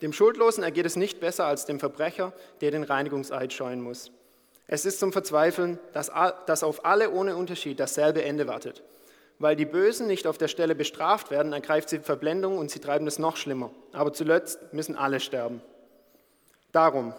Dem 0.01 0.13
Schuldlosen 0.13 0.63
ergeht 0.63 0.85
es 0.85 0.95
nicht 0.95 1.19
besser 1.19 1.45
als 1.45 1.65
dem 1.65 1.79
Verbrecher, 1.79 2.33
der 2.61 2.71
den 2.71 2.83
Reinigungseid 2.83 3.51
scheuen 3.51 3.81
muss. 3.81 4.11
Es 4.67 4.85
ist 4.85 4.99
zum 4.99 5.11
Verzweifeln, 5.11 5.79
dass, 5.93 6.11
dass 6.45 6.63
auf 6.63 6.85
alle 6.85 7.09
ohne 7.11 7.35
Unterschied 7.35 7.79
dasselbe 7.79 8.23
Ende 8.23 8.47
wartet. 8.47 8.83
Weil 9.39 9.55
die 9.55 9.65
Bösen 9.65 10.07
nicht 10.07 10.25
auf 10.25 10.37
der 10.37 10.47
Stelle 10.47 10.73
bestraft 10.73 11.29
werden, 11.29 11.53
ergreift 11.53 11.89
sie 11.89 11.99
Verblendung 11.99 12.57
und 12.57 12.71
sie 12.71 12.79
treiben 12.79 13.05
es 13.05 13.19
noch 13.19 13.37
schlimmer. 13.37 13.71
Aber 13.91 14.11
zuletzt 14.11 14.73
müssen 14.73 14.95
alle 14.95 15.19
sterben. 15.19 15.61
Darum, 16.71 17.13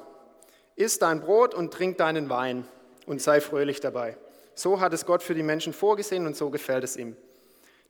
iss 0.75 0.99
dein 0.99 1.21
Brot 1.21 1.55
und 1.55 1.73
trink 1.73 1.99
deinen 1.99 2.29
Wein 2.29 2.67
und 3.07 3.23
sei 3.23 3.41
fröhlich 3.41 3.81
dabei. 3.81 4.17
So 4.55 4.81
hat 4.81 4.93
es 4.93 5.07
Gott 5.07 5.23
für 5.23 5.35
die 5.35 5.45
Menschen 5.45 5.73
vorgesehen 5.73 6.27
und 6.27 6.37
so 6.37 6.51
gefällt 6.51 6.83
es 6.83 6.97
ihm. 6.97 7.17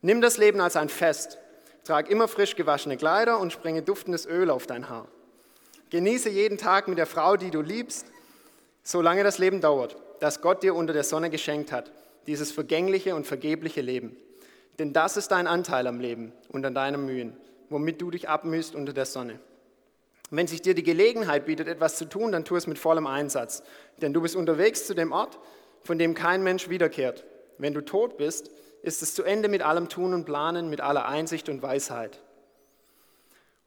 Nimm 0.01 0.21
das 0.21 0.37
Leben 0.37 0.61
als 0.61 0.75
ein 0.75 0.89
Fest. 0.89 1.39
Trag 1.83 2.09
immer 2.09 2.27
frisch 2.27 2.55
gewaschene 2.55 2.97
Kleider 2.97 3.39
und 3.39 3.51
springe 3.51 3.81
duftendes 3.81 4.27
Öl 4.27 4.51
auf 4.51 4.67
dein 4.67 4.89
Haar. 4.89 5.07
Genieße 5.89 6.29
jeden 6.29 6.59
Tag 6.59 6.87
mit 6.87 6.99
der 6.99 7.07
Frau, 7.07 7.35
die 7.35 7.49
du 7.49 7.61
liebst, 7.61 8.05
solange 8.83 9.23
das 9.23 9.39
Leben 9.39 9.59
dauert, 9.59 9.95
das 10.19 10.41
Gott 10.41 10.61
dir 10.61 10.75
unter 10.75 10.93
der 10.93 11.03
Sonne 11.03 11.31
geschenkt 11.31 11.71
hat, 11.71 11.91
dieses 12.27 12.51
vergängliche 12.51 13.15
und 13.15 13.27
vergebliche 13.27 13.81
Leben. 13.81 14.15
Denn 14.77 14.93
das 14.93 15.17
ist 15.17 15.29
dein 15.29 15.47
Anteil 15.47 15.87
am 15.87 15.99
Leben 15.99 16.31
und 16.49 16.65
an 16.65 16.73
deinen 16.73 17.05
Mühen, 17.05 17.35
womit 17.69 18.01
du 18.01 18.11
dich 18.11 18.29
abmühst 18.29 18.75
unter 18.75 18.93
der 18.93 19.05
Sonne. 19.05 19.39
Wenn 20.31 20.47
sich 20.47 20.61
dir 20.61 20.75
die 20.75 20.83
Gelegenheit 20.83 21.45
bietet, 21.45 21.67
etwas 21.67 21.97
zu 21.97 22.05
tun, 22.05 22.31
dann 22.31 22.45
tu 22.45 22.55
es 22.55 22.67
mit 22.67 22.77
vollem 22.77 23.07
Einsatz. 23.07 23.63
Denn 24.01 24.13
du 24.13 24.21
bist 24.21 24.35
unterwegs 24.35 24.85
zu 24.85 24.93
dem 24.93 25.11
Ort, 25.11 25.39
von 25.81 25.97
dem 25.97 26.13
kein 26.13 26.43
Mensch 26.43 26.69
wiederkehrt. 26.69 27.25
Wenn 27.57 27.73
du 27.73 27.81
tot 27.81 28.17
bist, 28.17 28.51
ist 28.83 29.01
es 29.01 29.15
zu 29.15 29.23
Ende 29.23 29.49
mit 29.49 29.61
allem 29.61 29.89
Tun 29.89 30.13
und 30.13 30.25
Planen, 30.25 30.69
mit 30.69 30.81
aller 30.81 31.07
Einsicht 31.07 31.49
und 31.49 31.61
Weisheit. 31.61 32.21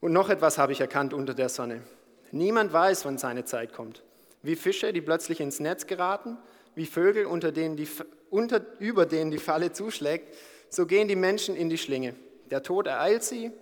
Und 0.00 0.12
noch 0.12 0.30
etwas 0.30 0.58
habe 0.58 0.72
ich 0.72 0.80
erkannt 0.80 1.14
unter 1.14 1.34
der 1.34 1.48
Sonne. 1.48 1.82
Niemand 2.30 2.72
weiß, 2.72 3.04
wann 3.04 3.18
seine 3.18 3.44
Zeit 3.44 3.72
kommt. 3.72 4.02
Wie 4.42 4.56
Fische, 4.56 4.92
die 4.92 5.02
plötzlich 5.02 5.40
ins 5.40 5.60
Netz 5.60 5.86
geraten, 5.86 6.38
wie 6.74 6.86
Vögel, 6.86 7.26
unter 7.26 7.52
denen 7.52 7.76
die, 7.76 7.88
unter, 8.32 8.64
über 8.78 9.06
denen 9.06 9.30
die 9.30 9.38
Falle 9.38 9.72
zuschlägt, 9.72 10.34
so 10.68 10.86
gehen 10.86 11.06
die 11.06 11.16
Menschen 11.16 11.54
in 11.54 11.68
die 11.68 11.78
Schlinge. 11.78 12.14
Der 12.50 12.62
Tod 12.62 12.86
ereilt 12.86 13.22
sie, 13.22 13.52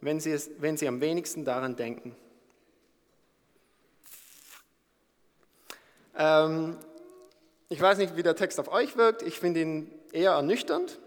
wenn 0.00 0.20
sie, 0.20 0.30
es, 0.30 0.50
wenn 0.58 0.76
sie 0.76 0.88
am 0.88 1.00
wenigsten 1.00 1.44
daran 1.44 1.76
denken. 1.76 2.14
Ähm, 6.16 6.76
ich 7.68 7.80
weiß 7.80 7.98
nicht, 7.98 8.16
wie 8.16 8.22
der 8.22 8.36
Text 8.36 8.60
auf 8.60 8.68
euch 8.68 8.96
wirkt. 8.96 9.22
Ich 9.22 9.38
finde 9.38 9.60
ihn 9.60 9.90
eher 10.12 10.32
ernüchternd. 10.32 11.00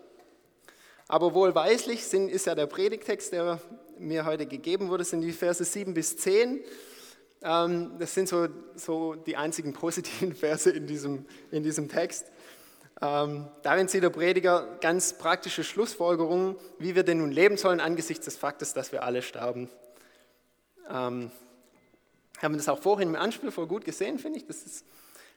Aber 1.07 1.33
wohlweislich 1.33 2.05
sind, 2.05 2.29
ist 2.29 2.47
ja 2.47 2.55
der 2.55 2.65
Predigtext, 2.65 3.31
der 3.31 3.61
mir 3.97 4.25
heute 4.25 4.45
gegeben 4.45 4.89
wurde, 4.89 5.03
sind 5.03 5.21
die 5.21 5.31
Verse 5.31 5.63
7 5.63 5.93
bis 5.93 6.17
10. 6.17 6.61
Ähm, 7.43 7.91
das 7.99 8.13
sind 8.13 8.27
so, 8.27 8.47
so 8.75 9.15
die 9.15 9.37
einzigen 9.37 9.73
positiven 9.73 10.33
Verse 10.35 10.69
in 10.69 10.87
diesem, 10.87 11.25
in 11.51 11.63
diesem 11.63 11.87
Text. 11.87 12.25
Ähm, 13.01 13.47
darin 13.61 13.87
sieht 13.87 14.03
der 14.03 14.09
Prediger 14.09 14.77
ganz 14.79 15.17
praktische 15.17 15.63
Schlussfolgerungen, 15.63 16.55
wie 16.79 16.95
wir 16.95 17.03
denn 17.03 17.17
nun 17.17 17.31
leben 17.31 17.57
sollen 17.57 17.81
angesichts 17.81 18.25
des 18.25 18.37
Faktes, 18.37 18.73
dass 18.73 18.91
wir 18.91 19.03
alle 19.03 19.21
sterben. 19.21 19.69
Ähm, 20.89 21.31
haben 22.41 22.53
wir 22.53 22.57
das 22.57 22.69
auch 22.69 22.81
vorhin 22.81 23.09
im 23.09 23.15
Anspiel 23.15 23.51
voll 23.51 23.67
gut 23.67 23.85
gesehen, 23.85 24.19
finde 24.19 24.39
ich. 24.39 24.45
Das 24.45 24.63
ist 24.63 24.85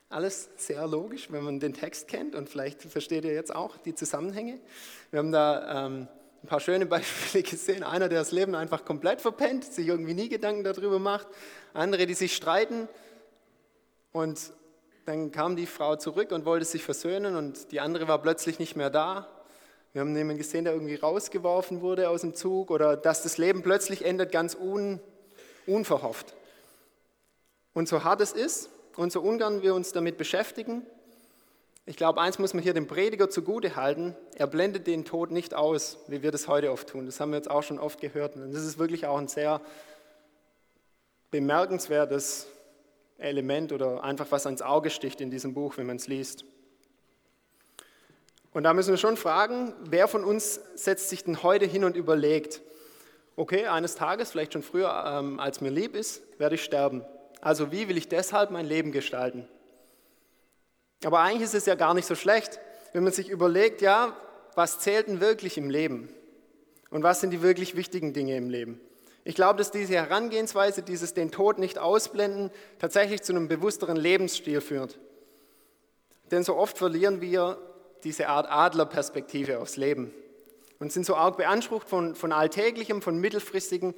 alles 0.09 0.49
sehr 0.57 0.87
logisch, 0.87 1.31
wenn 1.31 1.45
man 1.45 1.61
den 1.61 1.75
Text 1.75 2.09
kennt 2.09 2.35
und 2.35 2.49
vielleicht 2.49 2.83
versteht 2.83 3.25
ihr 3.25 3.33
jetzt 3.33 3.55
auch 3.55 3.77
die 3.77 3.95
Zusammenhänge. 3.95 4.59
Wir 5.11 5.19
haben 5.19 5.33
da 5.33 5.87
ähm, 5.87 6.09
ein 6.43 6.47
paar 6.47 6.61
schöne 6.61 6.87
Beispiele 6.87 7.43
gesehen. 7.51 7.83
Einer, 7.83 8.09
der 8.09 8.21
das 8.21 8.33
Leben 8.33 8.55
einfach 8.55 8.85
komplett 8.85 9.21
verpennt, 9.21 9.65
sich 9.65 9.87
irgendwie 9.87 10.15
nie 10.15 10.29
Gedanken 10.29 10.65
darüber 10.65 10.99
macht. 10.99 11.27
Andere, 11.75 12.07
die 12.07 12.15
sich 12.15 12.35
streiten 12.35 12.89
und 14.13 14.53
dann 15.09 15.33
kam 15.33 15.57
die 15.57 15.67
Frau 15.67 15.97
zurück 15.97 16.33
und 16.33 16.45
wollte 16.45 16.67
sich 16.67 16.85
versöhnen 16.85 17.35
und 17.35 17.73
die 17.73 17.81
andere 17.81 18.09
war 18.09 18.21
plötzlich 18.21 18.59
nicht 18.59 18.77
mehr 18.77 18.91
da. 18.91 19.27
Wir 19.95 20.03
haben 20.03 20.15
jemanden 20.15 20.37
gesehen, 20.37 20.65
der 20.65 20.75
irgendwie 20.75 20.97
rausgeworfen 20.97 21.81
wurde 21.81 22.11
aus 22.11 22.21
dem 22.21 22.35
Zug 22.35 22.71
oder 22.71 22.95
dass 22.95 23.23
das 23.23 23.39
Leben 23.39 23.63
plötzlich 23.63 24.05
endet, 24.05 24.33
ganz 24.33 24.55
un, 24.55 25.01
unverhofft. 25.67 26.35
Und 27.73 27.89
so 27.89 28.05
hart 28.05 28.21
es 28.21 28.33
ist 28.33 28.69
und 28.97 29.11
so 29.11 29.23
ungern 29.23 29.63
wir 29.63 29.75
uns 29.75 29.93
damit 29.93 30.19
beschäftigen, 30.19 30.87
ich 31.87 31.97
glaube, 31.97 32.21
eins 32.21 32.39
muss 32.39 32.53
man 32.53 32.63
hier 32.63 32.75
dem 32.75 32.87
Prediger 32.87 33.31
zugute 33.31 33.77
halten, 33.77 34.15
er 34.37 34.47
blendet 34.47 34.87
den 34.87 35.07
Tod 35.07 35.31
nicht 35.31 35.55
aus, 35.55 35.97
wie 36.09 36.23
wir 36.23 36.31
das 36.31 36.47
heute 36.47 36.71
oft 36.71 36.87
tun. 36.87 37.07
Das 37.07 37.19
haben 37.19 37.31
wir 37.31 37.39
jetzt 37.39 37.51
auch 37.51 37.63
schon 37.63 37.79
oft 37.79 37.99
gehört. 37.99 38.37
Und 38.37 38.53
das 38.53 38.63
ist 38.63 38.79
wirklich 38.79 39.07
auch 39.07 39.17
ein 39.17 39.29
sehr 39.29 39.63
bemerkenswertes 41.31 42.47
Element 43.19 43.73
oder 43.73 44.03
einfach 44.03 44.27
was 44.31 44.47
ans 44.47 44.63
Auge 44.63 44.91
sticht 44.91 45.21
in 45.21 45.31
diesem 45.31 45.55
Buch, 45.55 45.77
wenn 45.77 45.87
man 45.87 45.97
es 45.97 46.07
liest. 46.07 46.45
Und 48.53 48.63
da 48.63 48.73
müssen 48.73 48.91
wir 48.91 48.97
schon 48.97 49.17
fragen, 49.17 49.75
wer 49.85 50.09
von 50.09 50.25
uns 50.25 50.61
setzt 50.75 51.11
sich 51.11 51.25
denn 51.25 51.43
heute 51.43 51.67
hin 51.67 51.85
und 51.85 51.97
überlegt, 51.97 52.63
okay, 53.37 53.67
eines 53.67 53.95
Tages, 53.95 54.31
vielleicht 54.31 54.53
schon 54.53 54.63
früher, 54.63 55.05
ähm, 55.07 55.39
als 55.39 55.61
mir 55.61 55.71
lieb 55.71 55.95
ist, 55.95 56.23
werde 56.39 56.55
ich 56.55 56.65
sterben. 56.65 57.05
Also 57.41 57.71
wie 57.71 57.89
will 57.89 57.97
ich 57.97 58.09
deshalb 58.09 58.51
mein 58.51 58.67
Leben 58.67 58.91
gestalten? 58.91 59.47
Aber 61.05 61.21
eigentlich 61.21 61.43
ist 61.43 61.55
es 61.55 61.67
ja 61.67 61.77
gar 61.77 61.95
nicht 61.95 62.07
so 62.07 62.15
schlecht, 62.15 62.59
wenn 62.93 63.05
man 63.05 63.13
sich 63.13 63.29
überlegt, 63.29 63.83
ja, 63.83 64.17
was 64.55 64.81
zählt 64.81 65.07
denn 65.07 65.21
wirklich 65.21 65.57
im 65.57 65.71
Leben? 65.71 66.09
Und 66.91 67.03
was 67.03 67.21
sind 67.21 67.31
die 67.31 67.43
wirklich 67.43 67.77
wichtigen 67.77 68.13
Dinge 68.13 68.37
im 68.37 68.51
Leben? 68.51 68.81
Ich 69.29 69.35
glaube, 69.35 69.59
dass 69.59 69.71
diese 69.71 69.93
Herangehensweise, 69.93 70.81
dieses 70.81 71.13
den 71.13 71.31
Tod 71.31 71.59
nicht 71.59 71.79
ausblenden, 71.79 72.51
tatsächlich 72.79 73.21
zu 73.21 73.35
einem 73.35 73.47
bewussteren 73.47 73.99
Lebensstil 73.99 74.63
führt. 74.63 74.99
Denn 76.31 76.45
so 76.45 76.57
oft 76.57 76.79
verlieren 76.79 77.21
wir 77.21 77.59
diese 78.05 78.29
Art 78.29 78.51
Adlerperspektive 78.51 79.59
aufs 79.59 79.77
Leben 79.77 80.15
und 80.79 80.93
sind 80.93 81.05
so 81.05 81.15
arg 81.15 81.37
beansprucht 81.37 81.91
von, 81.91 82.15
von 82.15 82.33
alltäglichem, 82.33 83.03
von 83.03 83.19
mittelfristigen 83.19 83.95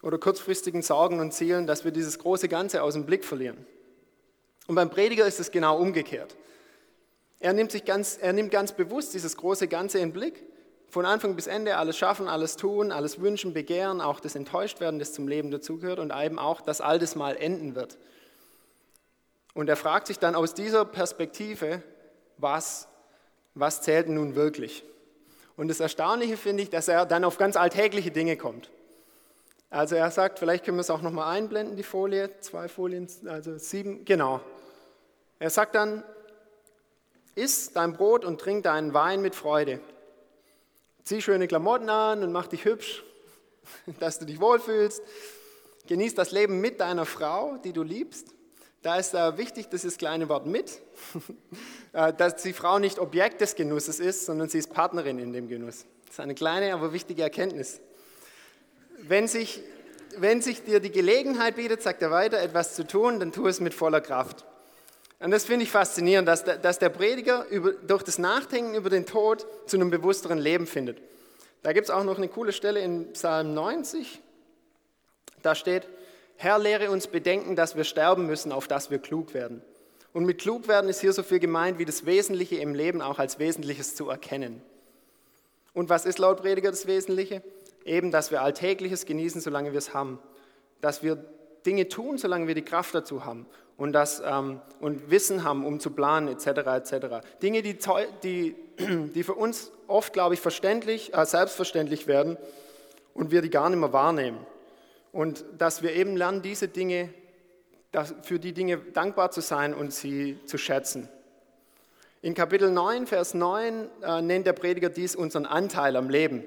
oder 0.00 0.16
kurzfristigen 0.16 0.82
Sorgen 0.82 1.18
und 1.18 1.34
Zielen, 1.34 1.66
dass 1.66 1.84
wir 1.84 1.90
dieses 1.90 2.20
große 2.20 2.46
Ganze 2.48 2.84
aus 2.84 2.92
dem 2.92 3.04
Blick 3.04 3.24
verlieren. 3.24 3.66
Und 4.68 4.76
beim 4.76 4.90
Prediger 4.90 5.26
ist 5.26 5.40
es 5.40 5.50
genau 5.50 5.76
umgekehrt. 5.76 6.36
Er 7.40 7.52
nimmt, 7.52 7.72
sich 7.72 7.84
ganz, 7.84 8.16
er 8.16 8.32
nimmt 8.32 8.52
ganz 8.52 8.70
bewusst 8.70 9.12
dieses 9.12 9.36
große 9.36 9.66
Ganze 9.66 9.98
in 9.98 10.12
Blick, 10.12 10.44
von 10.92 11.06
Anfang 11.06 11.36
bis 11.36 11.46
Ende 11.46 11.78
alles 11.78 11.96
schaffen, 11.96 12.28
alles 12.28 12.56
tun, 12.56 12.92
alles 12.92 13.18
wünschen, 13.18 13.54
begehren, 13.54 14.02
auch 14.02 14.20
das 14.20 14.34
Enttäuschtwerden, 14.34 14.98
das 14.98 15.14
zum 15.14 15.26
Leben 15.26 15.50
dazugehört 15.50 15.98
und 15.98 16.12
eben 16.14 16.38
auch, 16.38 16.60
dass 16.60 16.82
all 16.82 16.98
das 16.98 17.16
mal 17.16 17.34
enden 17.34 17.74
wird. 17.74 17.96
Und 19.54 19.70
er 19.70 19.76
fragt 19.76 20.06
sich 20.06 20.18
dann 20.18 20.34
aus 20.34 20.52
dieser 20.52 20.84
Perspektive, 20.84 21.82
was, 22.36 22.88
was 23.54 23.80
zählt 23.80 24.10
nun 24.10 24.34
wirklich? 24.34 24.84
Und 25.56 25.68
das 25.68 25.80
Erstaunliche 25.80 26.36
finde 26.36 26.62
ich, 26.62 26.68
dass 26.68 26.88
er 26.88 27.06
dann 27.06 27.24
auf 27.24 27.38
ganz 27.38 27.56
alltägliche 27.56 28.10
Dinge 28.10 28.36
kommt. 28.36 28.70
Also 29.70 29.94
er 29.96 30.10
sagt, 30.10 30.40
vielleicht 30.40 30.62
können 30.66 30.76
wir 30.76 30.82
es 30.82 30.90
auch 30.90 31.00
nochmal 31.00 31.34
einblenden, 31.34 31.74
die 31.74 31.84
Folie, 31.84 32.38
zwei 32.40 32.68
Folien, 32.68 33.08
also 33.24 33.56
sieben, 33.56 34.04
genau. 34.04 34.42
Er 35.38 35.48
sagt 35.48 35.74
dann, 35.74 36.04
iss 37.34 37.72
dein 37.72 37.94
Brot 37.94 38.26
und 38.26 38.42
trink 38.42 38.64
deinen 38.64 38.92
Wein 38.92 39.22
mit 39.22 39.34
Freude. 39.34 39.80
Zieh 41.04 41.20
schöne 41.20 41.48
Klamotten 41.48 41.88
an 41.88 42.22
und 42.22 42.32
mach 42.32 42.46
dich 42.46 42.64
hübsch, 42.64 43.04
dass 44.00 44.18
du 44.18 44.24
dich 44.24 44.40
wohlfühlst. 44.40 45.02
Genieß 45.86 46.14
das 46.14 46.30
Leben 46.30 46.60
mit 46.60 46.80
deiner 46.80 47.06
Frau, 47.06 47.56
die 47.64 47.72
du 47.72 47.82
liebst. 47.82 48.28
Da 48.82 48.96
ist 48.96 49.14
äh, 49.14 49.36
wichtig, 49.38 49.68
das 49.68 49.84
ist 49.84 49.94
das 49.94 49.98
kleine 49.98 50.28
Wort 50.28 50.46
mit, 50.46 50.80
äh, 51.92 52.12
dass 52.12 52.42
die 52.42 52.52
Frau 52.52 52.78
nicht 52.78 52.98
Objekt 52.98 53.40
des 53.40 53.54
Genusses 53.54 54.00
ist, 54.00 54.26
sondern 54.26 54.48
sie 54.48 54.58
ist 54.58 54.72
Partnerin 54.72 55.18
in 55.18 55.32
dem 55.32 55.48
Genuss. 55.48 55.86
Das 56.06 56.14
ist 56.14 56.20
eine 56.20 56.34
kleine, 56.34 56.74
aber 56.74 56.92
wichtige 56.92 57.22
Erkenntnis 57.22 57.80
wenn 59.02 59.28
sich, 59.28 59.62
wenn 60.16 60.40
sich 60.42 60.64
dir 60.64 60.80
die 60.80 60.90
Gelegenheit 60.90 61.56
bietet, 61.56 61.82
sagt 61.82 62.02
er 62.02 62.10
weiter, 62.10 62.40
etwas 62.40 62.74
zu 62.74 62.86
tun, 62.86 63.20
dann 63.20 63.32
tu 63.32 63.46
es 63.46 63.60
mit 63.60 63.74
voller 63.74 64.00
Kraft. 64.00 64.44
Und 65.22 65.30
das 65.30 65.44
finde 65.44 65.62
ich 65.62 65.70
faszinierend, 65.70 66.26
dass 66.26 66.42
der, 66.42 66.56
dass 66.56 66.80
der 66.80 66.88
Prediger 66.88 67.46
über, 67.48 67.72
durch 67.72 68.02
das 68.02 68.18
Nachdenken 68.18 68.74
über 68.74 68.90
den 68.90 69.06
Tod 69.06 69.46
zu 69.66 69.76
einem 69.76 69.88
bewussteren 69.88 70.38
Leben 70.38 70.66
findet. 70.66 71.00
Da 71.62 71.72
gibt 71.72 71.84
es 71.84 71.90
auch 71.90 72.02
noch 72.02 72.16
eine 72.16 72.26
coole 72.26 72.52
Stelle 72.52 72.80
in 72.80 73.12
Psalm 73.12 73.54
90. 73.54 74.20
Da 75.42 75.54
steht, 75.54 75.88
Herr, 76.36 76.58
lehre 76.58 76.90
uns 76.90 77.06
bedenken, 77.06 77.54
dass 77.54 77.76
wir 77.76 77.84
sterben 77.84 78.26
müssen, 78.26 78.50
auf 78.50 78.66
dass 78.66 78.90
wir 78.90 78.98
klug 78.98 79.32
werden. 79.32 79.62
Und 80.12 80.24
mit 80.24 80.40
klug 80.40 80.66
werden 80.66 80.90
ist 80.90 81.00
hier 81.00 81.12
so 81.12 81.22
viel 81.22 81.38
gemeint, 81.38 81.78
wie 81.78 81.84
das 81.84 82.04
Wesentliche 82.04 82.56
im 82.56 82.74
Leben 82.74 83.00
auch 83.00 83.20
als 83.20 83.38
Wesentliches 83.38 83.94
zu 83.94 84.10
erkennen. 84.10 84.60
Und 85.72 85.88
was 85.88 86.04
ist 86.04 86.18
laut 86.18 86.42
Prediger 86.42 86.70
das 86.70 86.88
Wesentliche? 86.88 87.42
Eben, 87.84 88.10
dass 88.10 88.32
wir 88.32 88.42
Alltägliches 88.42 89.06
genießen, 89.06 89.40
solange 89.40 89.70
wir 89.70 89.78
es 89.78 89.94
haben. 89.94 90.18
Dass 90.80 91.04
wir 91.04 91.24
Dinge 91.64 91.88
tun, 91.88 92.18
solange 92.18 92.48
wir 92.48 92.56
die 92.56 92.64
Kraft 92.64 92.92
dazu 92.92 93.24
haben. 93.24 93.46
Und, 93.76 93.92
das, 93.92 94.22
ähm, 94.24 94.60
und 94.80 95.10
Wissen 95.10 95.44
haben, 95.44 95.66
um 95.66 95.80
zu 95.80 95.90
planen, 95.90 96.28
etc. 96.28 96.46
etc. 96.46 97.26
Dinge, 97.42 97.62
die, 97.62 97.78
die, 98.22 98.54
die 99.14 99.22
für 99.22 99.34
uns 99.34 99.72
oft, 99.88 100.12
glaube 100.12 100.34
ich, 100.34 100.40
verständlich, 100.40 101.14
äh, 101.14 101.24
selbstverständlich 101.24 102.06
werden 102.06 102.36
und 103.14 103.30
wir 103.30 103.42
die 103.42 103.50
gar 103.50 103.68
nicht 103.70 103.78
mehr 103.78 103.92
wahrnehmen. 103.92 104.38
Und 105.12 105.44
dass 105.58 105.82
wir 105.82 105.94
eben 105.94 106.16
lernen, 106.16 106.42
diese 106.42 106.68
Dinge, 106.68 107.12
für 108.22 108.38
die 108.38 108.54
Dinge 108.54 108.78
dankbar 108.78 109.30
zu 109.30 109.42
sein 109.42 109.74
und 109.74 109.92
sie 109.92 110.38
zu 110.46 110.56
schätzen. 110.56 111.08
In 112.22 112.34
Kapitel 112.34 112.70
9, 112.70 113.06
Vers 113.06 113.34
9 113.34 113.88
äh, 114.02 114.22
nennt 114.22 114.46
der 114.46 114.54
Prediger 114.54 114.88
dies 114.88 115.14
unseren 115.14 115.44
Anteil 115.44 115.96
am 115.96 116.08
Leben 116.08 116.44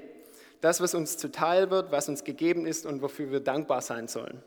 das, 0.65 0.81
was 0.81 0.95
uns 0.95 1.17
zuteil 1.17 1.69
wird, 1.69 1.91
was 1.91 2.09
uns 2.09 2.23
gegeben 2.23 2.65
ist 2.65 2.87
und 2.87 3.03
wofür 3.03 3.31
wir 3.31 3.39
dankbar 3.39 3.81
sein 3.81 4.07
sollen. 4.07 4.41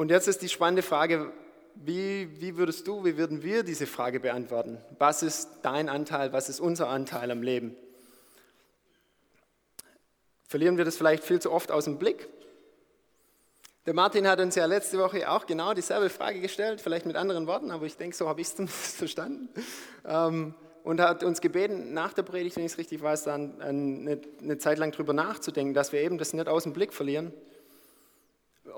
Und 0.00 0.10
jetzt 0.10 0.28
ist 0.28 0.40
die 0.40 0.48
spannende 0.48 0.80
Frage, 0.80 1.30
wie, 1.74 2.40
wie 2.40 2.56
würdest 2.56 2.88
du, 2.88 3.04
wie 3.04 3.18
würden 3.18 3.42
wir 3.42 3.64
diese 3.64 3.86
Frage 3.86 4.18
beantworten? 4.18 4.78
Was 4.98 5.22
ist 5.22 5.58
dein 5.60 5.90
Anteil, 5.90 6.32
was 6.32 6.48
ist 6.48 6.58
unser 6.58 6.88
Anteil 6.88 7.30
am 7.30 7.42
Leben? 7.42 7.76
Verlieren 10.48 10.78
wir 10.78 10.86
das 10.86 10.96
vielleicht 10.96 11.22
viel 11.22 11.38
zu 11.38 11.52
oft 11.52 11.70
aus 11.70 11.84
dem 11.84 11.98
Blick? 11.98 12.30
Der 13.84 13.92
Martin 13.92 14.26
hat 14.26 14.40
uns 14.40 14.54
ja 14.54 14.64
letzte 14.64 14.98
Woche 14.98 15.30
auch 15.30 15.44
genau 15.44 15.74
dieselbe 15.74 16.08
Frage 16.08 16.40
gestellt, 16.40 16.80
vielleicht 16.80 17.04
mit 17.04 17.16
anderen 17.16 17.46
Worten, 17.46 17.70
aber 17.70 17.84
ich 17.84 17.98
denke, 17.98 18.16
so 18.16 18.26
habe 18.26 18.40
ich 18.40 18.48
es 18.58 18.70
verstanden. 18.96 19.50
Ähm, 20.06 20.54
und 20.82 20.98
hat 20.98 21.22
uns 21.24 21.42
gebeten, 21.42 21.92
nach 21.92 22.14
der 22.14 22.22
Predigt, 22.22 22.56
wenn 22.56 22.64
ich 22.64 22.72
es 22.72 22.78
richtig 22.78 23.02
weiß, 23.02 23.24
dann 23.24 23.60
eine, 23.60 24.18
eine 24.40 24.56
Zeit 24.56 24.78
lang 24.78 24.92
darüber 24.92 25.12
nachzudenken, 25.12 25.74
dass 25.74 25.92
wir 25.92 26.00
eben 26.00 26.16
das 26.16 26.32
nicht 26.32 26.48
aus 26.48 26.62
dem 26.62 26.72
Blick 26.72 26.94
verlieren. 26.94 27.34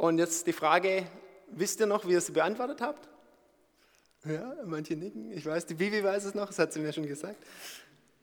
Und 0.02 0.18
jetzt 0.18 0.48
die 0.48 0.52
Frage, 0.52 1.06
wisst 1.46 1.78
ihr 1.78 1.86
noch, 1.86 2.04
wie 2.08 2.14
ihr 2.14 2.20
sie 2.20 2.32
beantwortet 2.32 2.80
habt? 2.80 3.08
Ja, 4.24 4.52
manche 4.64 4.96
nicken. 4.96 5.30
Ich 5.30 5.46
weiß, 5.46 5.66
die 5.66 5.78
Vivi 5.78 6.02
weiß 6.02 6.24
es 6.24 6.34
noch, 6.34 6.48
das 6.48 6.58
hat 6.58 6.72
sie 6.72 6.80
mir 6.80 6.92
schon 6.92 7.06
gesagt. 7.06 7.36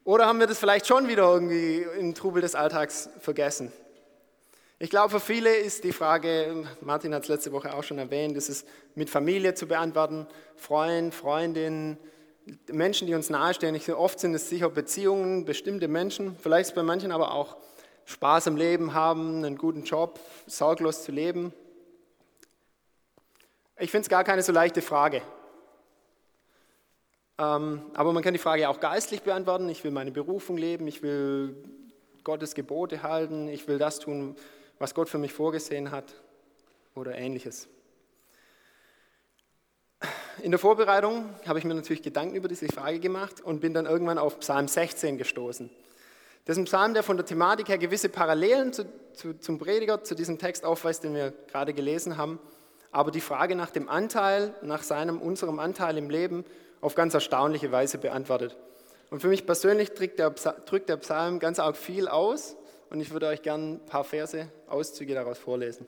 Oder 0.04 0.26
haben 0.26 0.42
wir 0.42 0.48
das 0.48 0.60
vielleicht 0.60 0.88
schon 0.88 1.08
wieder 1.08 1.24
irgendwie 1.32 1.86
im 1.98 2.14
Trubel 2.14 2.42
des 2.42 2.54
Alltags 2.54 3.08
vergessen? 3.22 3.72
Ich 4.78 4.90
glaube, 4.90 5.10
für 5.10 5.20
viele 5.22 5.56
ist 5.56 5.86
die 5.86 5.94
Frage, 5.94 6.68
Martin 6.82 7.16
hat 7.16 7.24
es 7.24 7.30
letzte 7.30 7.54
Woche 7.54 7.74
auch 7.74 7.84
schon 7.84 7.98
erwähnt, 7.98 8.36
ist 8.36 8.50
es 8.50 8.66
mit 8.96 9.10
Familie 9.10 9.54
zu 9.54 9.66
beantworten, 9.66 10.28
Freund, 10.58 11.16
Freundin, 11.16 11.98
Menschen, 12.70 13.08
die 13.08 13.16
uns 13.16 13.30
nahestehen. 13.30 13.74
Ich, 13.74 13.90
oft 13.90 14.20
sind 14.20 14.34
es 14.34 14.50
sicher 14.50 14.70
Beziehungen, 14.70 15.46
bestimmte 15.46 15.88
Menschen, 15.88 16.36
vielleicht 16.44 16.76
bei 16.76 16.84
manchen 16.84 17.14
aber 17.14 17.34
auch 17.34 17.56
Spaß 18.04 18.48
im 18.48 18.58
Leben 18.58 18.94
haben, 18.94 19.46
einen 19.46 19.58
guten 19.58 19.84
Job, 19.84 20.20
sorglos 20.46 21.04
zu 21.04 21.14
leben. 21.14 21.54
Ich 23.80 23.92
finde 23.92 24.04
es 24.04 24.10
gar 24.10 24.24
keine 24.24 24.44
so 24.44 24.52
leichte 24.52 24.82
Frage. 24.82 25.22
Ähm, 27.38 27.82
aber 27.94 28.14
man 28.14 28.24
kann 28.24 28.34
die 28.34 28.40
Frage 28.40 28.68
auch 28.70 28.80
geistlich 28.80 29.22
beantworten. 29.22 29.70
Ich 29.70 29.84
will 29.84 29.92
meine 29.92 30.12
Berufung 30.12 30.58
leben, 30.58 30.88
ich 30.88 31.02
will 31.02 31.56
Gottes 32.24 32.54
Gebote 32.54 33.04
halten, 33.04 33.48
ich 33.48 33.68
will 33.68 33.78
das 33.78 34.00
tun, 34.00 34.36
was 34.78 34.94
Gott 34.94 35.10
für 35.10 35.18
mich 35.18 35.34
vorgesehen 35.34 35.92
hat 35.92 36.14
oder 36.96 37.16
ähnliches 37.16 37.70
in 40.42 40.52
der 40.52 40.60
Vorbereitung 40.60 41.30
habe 41.46 41.60
ich 41.60 41.66
mir 41.66 41.74
natürlich 41.74 42.02
Gedanken 42.02 42.36
über 42.36 42.48
diese 42.48 42.68
Frage 42.68 43.00
gemacht 43.00 43.42
und 43.42 43.60
bin 43.60 43.74
dann 43.74 43.86
irgendwann 43.86 44.18
auf 44.18 44.40
Psalm 44.40 44.68
16 44.68 45.18
gestoßen. 45.18 45.70
Das 46.46 46.58
ist 46.58 46.62
ein 46.62 46.66
Psalm, 46.66 46.94
der 46.94 47.04
von 47.04 47.18
der 47.18 47.26
Thematik 47.26 47.70
her 47.70 47.78
gewisse 47.78 48.10
Parallelen 48.10 48.74
zu, 48.74 48.86
zu, 49.14 49.38
zum 49.40 49.60
Prediger, 49.60 50.04
zu 50.04 50.16
diesem 50.16 50.40
Text 50.40 50.64
aufweist, 50.64 51.04
den 51.04 51.14
wir 51.14 51.34
gerade 51.48 51.74
gelesen 51.74 52.18
haben, 52.18 52.40
aber 52.92 53.12
die 53.12 53.22
Frage 53.22 53.56
nach 53.56 53.70
dem 53.70 53.90
Anteil, 53.90 54.54
nach 54.62 54.84
seinem, 54.84 55.22
unserem 55.22 55.60
Anteil 55.60 55.98
im 55.98 56.10
Leben 56.10 56.46
auf 56.82 56.96
ganz 56.96 57.14
erstaunliche 57.14 57.72
Weise 57.72 57.98
beantwortet. 57.98 58.58
Und 59.10 59.22
für 59.22 59.28
mich 59.28 59.46
persönlich 59.46 59.94
drückt 59.94 60.20
der, 60.20 60.32
drückt 60.32 60.90
der 60.90 60.98
Psalm 60.98 61.40
ganz 61.40 61.60
arg 61.60 61.78
viel 61.78 62.08
aus 62.08 62.56
und 62.90 63.00
ich 63.00 63.12
würde 63.12 63.28
euch 63.28 63.42
gerne 63.42 63.74
ein 63.74 63.86
paar 63.86 64.04
Verse, 64.04 64.48
Auszüge 64.68 65.14
daraus 65.14 65.38
vorlesen. 65.38 65.88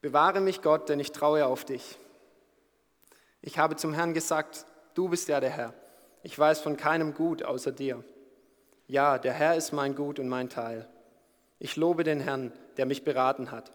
Bewahre 0.00 0.40
mich, 0.40 0.62
Gott, 0.62 0.88
denn 0.88 0.98
ich 0.98 1.12
traue 1.12 1.44
auf 1.44 1.64
dich. 1.64 1.98
Ich 3.42 3.58
habe 3.58 3.76
zum 3.76 3.92
Herrn 3.92 4.14
gesagt, 4.14 4.66
du 4.94 5.08
bist 5.08 5.28
ja 5.28 5.40
der 5.40 5.50
Herr. 5.50 5.74
Ich 6.22 6.38
weiß 6.38 6.60
von 6.60 6.76
keinem 6.76 7.14
Gut 7.14 7.42
außer 7.42 7.72
dir. 7.72 8.02
Ja, 8.86 9.18
der 9.18 9.32
Herr 9.32 9.56
ist 9.56 9.72
mein 9.72 9.94
Gut 9.94 10.18
und 10.18 10.28
mein 10.28 10.48
Teil. 10.48 10.88
Ich 11.62 11.76
lobe 11.76 12.04
den 12.04 12.20
Herrn, 12.20 12.52
der 12.78 12.86
mich 12.86 13.04
beraten 13.04 13.52
hat. 13.52 13.70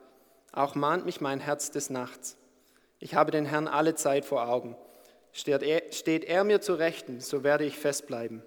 Auch 0.51 0.73
mahnt 0.73 1.05
mich 1.05 1.21
mein 1.21 1.39
Herz 1.39 1.69
des 1.69 1.91
Nachts. 1.91 2.35
Ich 2.99 3.13
habe 3.13 3.29
den 3.29 3.45
Herrn 3.45 3.67
alle 3.67 3.93
Zeit 3.93 4.25
vor 4.25 4.49
Augen. 4.49 4.75
Steht 5.31 5.61
er, 5.61 5.83
steht 5.91 6.23
er 6.23 6.43
mir 6.43 6.61
zu 6.61 6.73
Rechten, 6.73 7.21
so 7.21 7.43
werde 7.43 7.63
ich 7.63 7.77
festbleiben. 7.77 8.41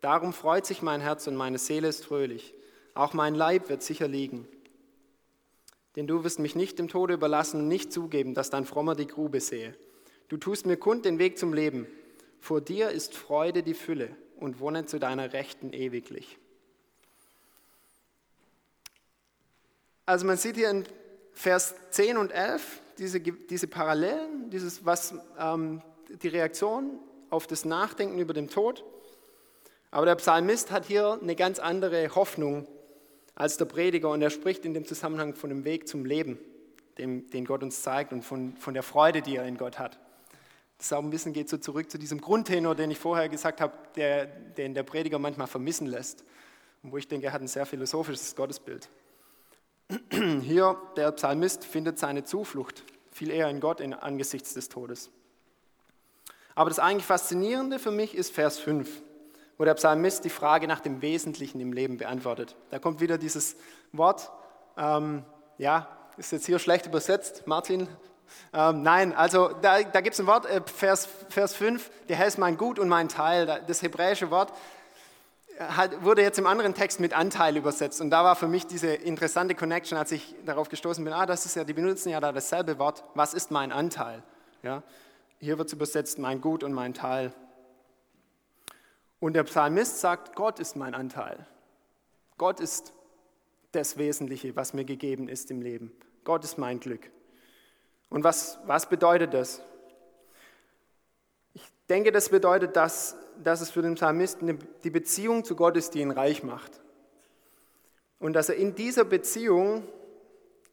Darum 0.00 0.32
freut 0.32 0.66
sich 0.66 0.82
mein 0.82 1.00
Herz 1.00 1.26
und 1.26 1.34
meine 1.34 1.58
Seele 1.58 1.88
ist 1.88 2.04
fröhlich. 2.04 2.54
Auch 2.94 3.12
mein 3.12 3.34
Leib 3.34 3.68
wird 3.68 3.82
sicher 3.82 4.06
liegen. 4.06 4.46
Denn 5.96 6.06
du 6.06 6.22
wirst 6.22 6.38
mich 6.38 6.54
nicht 6.54 6.78
dem 6.78 6.88
Tode 6.88 7.14
überlassen 7.14 7.60
und 7.62 7.68
nicht 7.68 7.92
zugeben, 7.92 8.34
dass 8.34 8.50
dein 8.50 8.66
Frommer 8.66 8.94
die 8.94 9.08
Grube 9.08 9.40
sehe. 9.40 9.74
Du 10.28 10.36
tust 10.36 10.64
mir 10.64 10.76
kund 10.76 11.04
den 11.04 11.18
Weg 11.18 11.38
zum 11.38 11.54
Leben. 11.54 11.88
Vor 12.38 12.60
dir 12.60 12.90
ist 12.90 13.16
Freude 13.16 13.64
die 13.64 13.74
Fülle 13.74 14.10
und 14.36 14.60
wohne 14.60 14.86
zu 14.86 15.00
deiner 15.00 15.32
Rechten 15.32 15.72
ewiglich. 15.72 16.38
Also 20.06 20.26
man 20.26 20.36
sieht 20.36 20.56
hier 20.56 20.70
in 20.70 20.84
Vers 21.32 21.74
10 21.90 22.16
und 22.18 22.30
11 22.30 22.80
diese, 22.98 23.20
diese 23.20 23.66
Parallelen, 23.66 24.50
dieses, 24.50 24.84
was, 24.84 25.14
ähm, 25.38 25.82
die 26.22 26.28
Reaktion 26.28 26.98
auf 27.30 27.46
das 27.46 27.64
Nachdenken 27.64 28.18
über 28.18 28.34
den 28.34 28.48
Tod. 28.48 28.84
Aber 29.90 30.06
der 30.06 30.14
Psalmist 30.16 30.70
hat 30.70 30.86
hier 30.86 31.18
eine 31.20 31.34
ganz 31.34 31.58
andere 31.58 32.14
Hoffnung 32.14 32.66
als 33.34 33.56
der 33.56 33.64
Prediger 33.64 34.10
und 34.10 34.22
er 34.22 34.30
spricht 34.30 34.64
in 34.64 34.74
dem 34.74 34.86
Zusammenhang 34.86 35.34
von 35.34 35.50
dem 35.50 35.64
Weg 35.64 35.88
zum 35.88 36.04
Leben, 36.04 36.38
dem, 36.98 37.28
den 37.30 37.44
Gott 37.44 37.62
uns 37.62 37.82
zeigt 37.82 38.12
und 38.12 38.22
von, 38.22 38.56
von 38.56 38.74
der 38.74 38.82
Freude, 38.82 39.22
die 39.22 39.36
er 39.36 39.46
in 39.46 39.56
Gott 39.56 39.78
hat. 39.78 39.98
Das 40.78 40.92
auch 40.92 41.02
ein 41.02 41.10
bisschen 41.10 41.32
geht 41.32 41.48
so 41.48 41.56
zurück 41.56 41.90
zu 41.90 41.98
diesem 41.98 42.20
Grundtenor, 42.20 42.74
den 42.74 42.90
ich 42.90 42.98
vorher 42.98 43.28
gesagt 43.28 43.60
habe, 43.60 43.72
der, 43.96 44.26
den 44.26 44.74
der 44.74 44.82
Prediger 44.82 45.18
manchmal 45.18 45.46
vermissen 45.46 45.86
lässt. 45.86 46.24
Wo 46.82 46.98
ich 46.98 47.08
denke, 47.08 47.28
er 47.28 47.32
hat 47.32 47.40
ein 47.40 47.48
sehr 47.48 47.64
philosophisches 47.64 48.36
Gottesbild. 48.36 48.88
Hier, 50.10 50.76
der 50.96 51.12
Psalmist 51.12 51.64
findet 51.64 51.98
seine 51.98 52.24
Zuflucht 52.24 52.84
viel 53.10 53.30
eher 53.30 53.48
in 53.48 53.60
Gott 53.60 53.80
in, 53.80 53.94
angesichts 53.94 54.54
des 54.54 54.68
Todes. 54.68 55.10
Aber 56.54 56.70
das 56.70 56.78
eigentlich 56.78 57.06
Faszinierende 57.06 57.78
für 57.78 57.90
mich 57.90 58.14
ist 58.14 58.34
Vers 58.34 58.58
5, 58.58 58.88
wo 59.58 59.64
der 59.64 59.74
Psalmist 59.74 60.24
die 60.24 60.30
Frage 60.30 60.66
nach 60.66 60.80
dem 60.80 61.02
Wesentlichen 61.02 61.60
im 61.60 61.72
Leben 61.72 61.96
beantwortet. 61.98 62.56
Da 62.70 62.78
kommt 62.78 63.00
wieder 63.00 63.18
dieses 63.18 63.56
Wort, 63.92 64.30
ähm, 64.76 65.24
ja, 65.58 65.88
ist 66.16 66.32
jetzt 66.32 66.46
hier 66.46 66.58
schlecht 66.58 66.86
übersetzt, 66.86 67.46
Martin, 67.46 67.88
ähm, 68.52 68.82
nein, 68.82 69.12
also 69.12 69.48
da, 69.48 69.82
da 69.82 70.00
gibt 70.00 70.14
es 70.14 70.20
ein 70.20 70.26
Wort, 70.26 70.46
äh, 70.46 70.60
Vers, 70.64 71.08
Vers 71.28 71.54
5, 71.54 71.90
der 72.08 72.16
Herr 72.16 72.26
ist 72.26 72.38
mein 72.38 72.56
Gut 72.56 72.78
und 72.78 72.88
mein 72.88 73.08
Teil. 73.08 73.62
Das 73.66 73.82
hebräische 73.82 74.30
Wort 74.30 74.52
hat, 75.58 76.02
wurde 76.02 76.22
jetzt 76.22 76.38
im 76.38 76.46
anderen 76.46 76.74
Text 76.74 77.00
mit 77.00 77.12
Anteil 77.12 77.56
übersetzt. 77.56 78.00
Und 78.00 78.10
da 78.10 78.24
war 78.24 78.36
für 78.36 78.48
mich 78.48 78.66
diese 78.66 78.88
interessante 78.88 79.54
Connection, 79.54 79.98
als 79.98 80.12
ich 80.12 80.34
darauf 80.44 80.68
gestoßen 80.68 81.04
bin, 81.04 81.12
ah, 81.12 81.26
das 81.26 81.46
ist 81.46 81.56
ja, 81.56 81.64
die 81.64 81.72
benutzen 81.72 82.10
ja 82.10 82.20
da 82.20 82.32
dasselbe 82.32 82.78
Wort, 82.78 83.04
was 83.14 83.34
ist 83.34 83.50
mein 83.50 83.72
Anteil? 83.72 84.22
Ja, 84.62 84.82
hier 85.38 85.58
wird 85.58 85.68
es 85.68 85.74
übersetzt, 85.74 86.18
mein 86.18 86.40
Gut 86.40 86.64
und 86.64 86.72
mein 86.72 86.94
Teil. 86.94 87.32
Und 89.20 89.34
der 89.34 89.44
Psalmist 89.44 90.00
sagt, 90.00 90.36
Gott 90.36 90.58
ist 90.58 90.76
mein 90.76 90.94
Anteil. 90.94 91.46
Gott 92.36 92.60
ist 92.60 92.92
das 93.72 93.96
Wesentliche, 93.96 94.56
was 94.56 94.74
mir 94.74 94.84
gegeben 94.84 95.28
ist 95.28 95.50
im 95.50 95.62
Leben. 95.62 95.92
Gott 96.24 96.44
ist 96.44 96.58
mein 96.58 96.80
Glück. 96.80 97.10
Und 98.10 98.24
was, 98.24 98.58
was 98.66 98.88
bedeutet 98.88 99.34
das? 99.34 99.62
Ich 101.52 101.62
denke, 101.88 102.12
das 102.12 102.28
bedeutet, 102.28 102.76
dass, 102.76 103.16
dass 103.42 103.60
es 103.60 103.70
für 103.70 103.82
den 103.82 103.94
Psalmisten 103.94 104.58
die 104.82 104.90
Beziehung 104.90 105.44
zu 105.44 105.56
Gott 105.56 105.76
ist, 105.76 105.94
die 105.94 106.00
ihn 106.00 106.10
reich 106.10 106.42
macht. 106.42 106.80
Und 108.18 108.34
dass 108.34 108.48
er 108.48 108.56
in 108.56 108.74
dieser 108.74 109.04
Beziehung, 109.04 109.86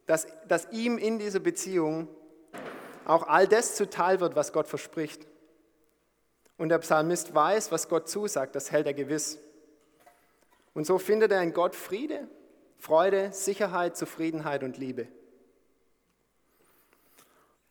dass, 0.06 0.28
dass 0.48 0.68
ihm 0.72 0.98
in 0.98 1.20
dieser 1.20 1.40
Beziehung 1.40 2.08
auch 3.06 3.28
all 3.28 3.48
das 3.48 3.76
zuteil 3.76 4.20
wird, 4.20 4.36
was 4.36 4.54
Gott 4.54 4.68
verspricht. 4.68 5.28
Und 6.58 6.70
der 6.70 6.80
Psalmist 6.80 7.34
weiß, 7.34 7.72
was 7.72 7.90
Gott 7.90 8.08
zusagt, 8.08 8.56
das 8.56 8.72
hält 8.72 8.86
er 8.86 8.94
gewiss. 8.94 9.40
Und 10.74 10.86
so 10.86 10.98
findet 10.98 11.32
er 11.32 11.42
in 11.42 11.54
Gott 11.54 11.76
Friede, 11.76 12.28
Freude, 12.78 13.32
Sicherheit, 13.34 13.98
Zufriedenheit 13.98 14.64
und 14.64 14.78
Liebe. 14.78 15.08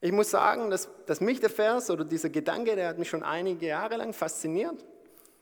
Ich 0.02 0.12
muss 0.12 0.30
sagen, 0.30 0.70
dass, 0.70 0.88
dass 1.06 1.20
mich 1.20 1.40
der 1.40 1.50
Vers 1.50 1.90
oder 1.90 2.04
dieser 2.04 2.30
Gedanke, 2.30 2.74
der 2.74 2.88
hat 2.88 2.98
mich 2.98 3.10
schon 3.10 3.22
einige 3.22 3.66
Jahre 3.66 3.96
lang 3.96 4.14
fasziniert. 4.14 4.84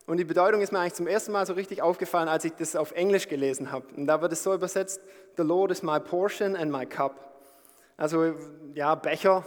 Und 0.07 0.17
die 0.17 0.25
Bedeutung 0.25 0.63
ist 0.63 0.73
mir 0.73 0.81
eigentlich 0.81 0.95
zum 0.95 1.07
ersten 1.07 1.33
Mal 1.33 1.47
so 1.47 1.53
richtig 1.53 1.83
aufgefallen, 1.83 2.29
als 2.29 2.45
ich 2.45 2.53
das 2.55 2.75
auf 2.75 2.93
Englisch 2.93 3.29
gelesen 3.29 3.71
habe. 3.71 3.87
Und 3.95 4.07
da 4.07 4.21
wird 4.21 4.33
es 4.33 4.43
so 4.43 4.55
übersetzt, 4.55 5.01
The 5.37 5.43
Lord 5.43 5.71
is 5.71 5.83
my 5.83 6.01
portion 6.01 6.57
and 6.57 6.73
my 6.73 6.87
cup. 6.87 7.15
Also 7.97 8.35
ja, 8.75 8.95
Becher, 8.95 9.45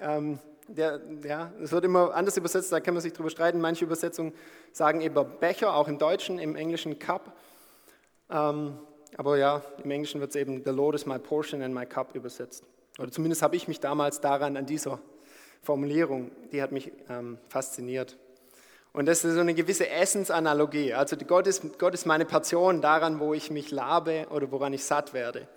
ähm, 0.00 0.38
der, 0.66 1.00
ja, 1.24 1.52
es 1.62 1.70
wird 1.70 1.84
immer 1.84 2.14
anders 2.14 2.36
übersetzt, 2.36 2.72
da 2.72 2.80
kann 2.80 2.94
man 2.94 3.02
sich 3.02 3.12
drüber 3.12 3.30
streiten. 3.30 3.60
Manche 3.60 3.84
Übersetzungen 3.84 4.32
sagen 4.72 5.00
eben 5.00 5.38
Becher, 5.38 5.74
auch 5.74 5.86
im 5.86 5.98
Deutschen, 5.98 6.38
im 6.38 6.56
Englischen 6.56 6.98
Cup. 6.98 7.36
Ähm, 8.30 8.78
aber 9.16 9.36
ja, 9.36 9.62
im 9.84 9.90
Englischen 9.90 10.20
wird 10.20 10.30
es 10.30 10.36
eben 10.36 10.62
The 10.64 10.70
Lord 10.70 10.94
is 10.94 11.06
my 11.06 11.18
portion 11.18 11.62
and 11.62 11.74
my 11.74 11.84
cup 11.84 12.14
übersetzt. 12.14 12.64
Oder 13.00 13.10
zumindest 13.10 13.40
habe 13.40 13.56
ich 13.56 13.66
mich 13.66 13.80
damals 13.80 14.20
daran, 14.20 14.58
an 14.58 14.66
dieser 14.66 15.00
Formulierung, 15.62 16.30
die 16.52 16.60
hat 16.60 16.70
mich 16.70 16.92
ähm, 17.08 17.38
fasziniert. 17.48 18.18
Und 18.92 19.06
das 19.06 19.24
ist 19.24 19.34
so 19.34 19.40
eine 19.40 19.54
gewisse 19.54 19.88
Essensanalogie. 19.88 20.92
Also 20.92 21.16
Gott 21.16 21.46
ist, 21.46 21.78
Gott 21.78 21.94
ist 21.94 22.04
meine 22.04 22.26
Person 22.26 22.82
daran, 22.82 23.18
wo 23.18 23.32
ich 23.32 23.50
mich 23.50 23.70
labe 23.70 24.26
oder 24.28 24.52
woran 24.52 24.74
ich 24.74 24.84
satt 24.84 25.14
werde. 25.14 25.48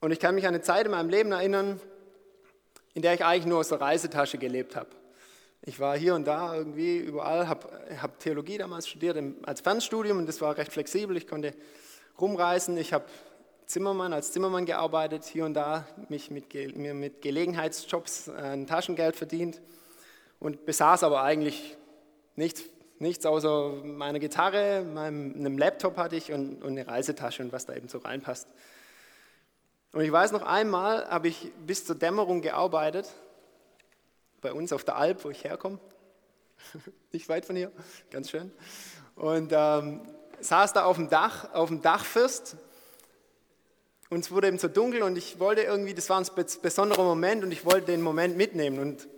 Und 0.00 0.10
ich 0.10 0.20
kann 0.20 0.34
mich 0.34 0.46
an 0.46 0.54
eine 0.54 0.62
Zeit 0.62 0.84
in 0.84 0.90
meinem 0.90 1.08
Leben 1.08 1.32
erinnern, 1.32 1.80
in 2.92 3.00
der 3.00 3.14
ich 3.14 3.24
eigentlich 3.24 3.46
nur 3.46 3.60
aus 3.60 3.68
der 3.68 3.80
Reisetasche 3.80 4.36
gelebt 4.36 4.76
habe. 4.76 4.90
Ich 5.62 5.80
war 5.80 5.96
hier 5.96 6.14
und 6.14 6.26
da 6.26 6.54
irgendwie 6.54 6.98
überall, 6.98 7.48
habe 7.48 7.68
hab 8.02 8.18
Theologie 8.18 8.58
damals 8.58 8.86
studiert 8.86 9.16
als 9.44 9.62
Fernstudium 9.62 10.18
und 10.18 10.26
das 10.26 10.42
war 10.42 10.58
recht 10.58 10.72
flexibel. 10.72 11.16
Ich 11.16 11.26
konnte 11.26 11.54
rumreisen, 12.20 12.76
ich 12.76 12.92
habe 12.92 13.06
Zimmermann, 13.72 14.12
als 14.12 14.32
Zimmermann 14.32 14.66
gearbeitet, 14.66 15.24
hier 15.24 15.46
und 15.46 15.54
da 15.54 15.86
mich 16.10 16.30
mit, 16.30 16.52
mir 16.76 16.92
mit 16.92 17.22
Gelegenheitsjobs 17.22 18.28
äh, 18.28 18.32
ein 18.32 18.66
Taschengeld 18.66 19.16
verdient 19.16 19.62
und 20.40 20.66
besaß 20.66 21.04
aber 21.04 21.22
eigentlich 21.22 21.78
nichts, 22.36 22.64
nichts 22.98 23.24
außer 23.24 23.70
meiner 23.82 24.18
Gitarre, 24.18 24.82
meinem, 24.82 25.34
einem 25.34 25.56
Laptop 25.56 25.96
hatte 25.96 26.16
ich 26.16 26.32
und, 26.32 26.62
und 26.62 26.72
eine 26.72 26.86
Reisetasche 26.86 27.42
und 27.42 27.50
was 27.50 27.64
da 27.64 27.74
eben 27.74 27.88
so 27.88 27.96
reinpasst. 27.96 28.46
Und 29.94 30.02
ich 30.02 30.12
weiß 30.12 30.32
noch 30.32 30.42
einmal, 30.42 31.08
habe 31.08 31.28
ich 31.28 31.50
bis 31.66 31.86
zur 31.86 31.96
Dämmerung 31.96 32.42
gearbeitet, 32.42 33.10
bei 34.42 34.52
uns 34.52 34.74
auf 34.74 34.84
der 34.84 34.96
Alp, 34.96 35.24
wo 35.24 35.30
ich 35.30 35.44
herkomme, 35.44 35.78
nicht 37.12 37.26
weit 37.30 37.46
von 37.46 37.56
hier, 37.56 37.72
ganz 38.10 38.28
schön. 38.28 38.52
Und 39.16 39.50
ähm, 39.50 40.02
saß 40.40 40.74
da 40.74 40.84
auf 40.84 40.96
dem 40.96 41.08
Dach, 41.08 41.54
auf 41.54 41.70
dem 41.70 41.80
Dachfirst 41.80 42.58
und 44.12 44.18
es 44.18 44.30
wurde 44.30 44.48
eben 44.48 44.58
so 44.58 44.68
dunkel 44.68 45.02
und 45.02 45.16
ich 45.16 45.40
wollte 45.40 45.62
irgendwie, 45.62 45.94
das 45.94 46.10
war 46.10 46.20
ein 46.20 46.26
besonderer 46.60 47.02
Moment 47.02 47.44
und 47.44 47.50
ich 47.50 47.64
wollte 47.64 47.86
den 47.86 48.02
Moment 48.02 48.36
mitnehmen. 48.36 48.78
Und, 48.78 49.08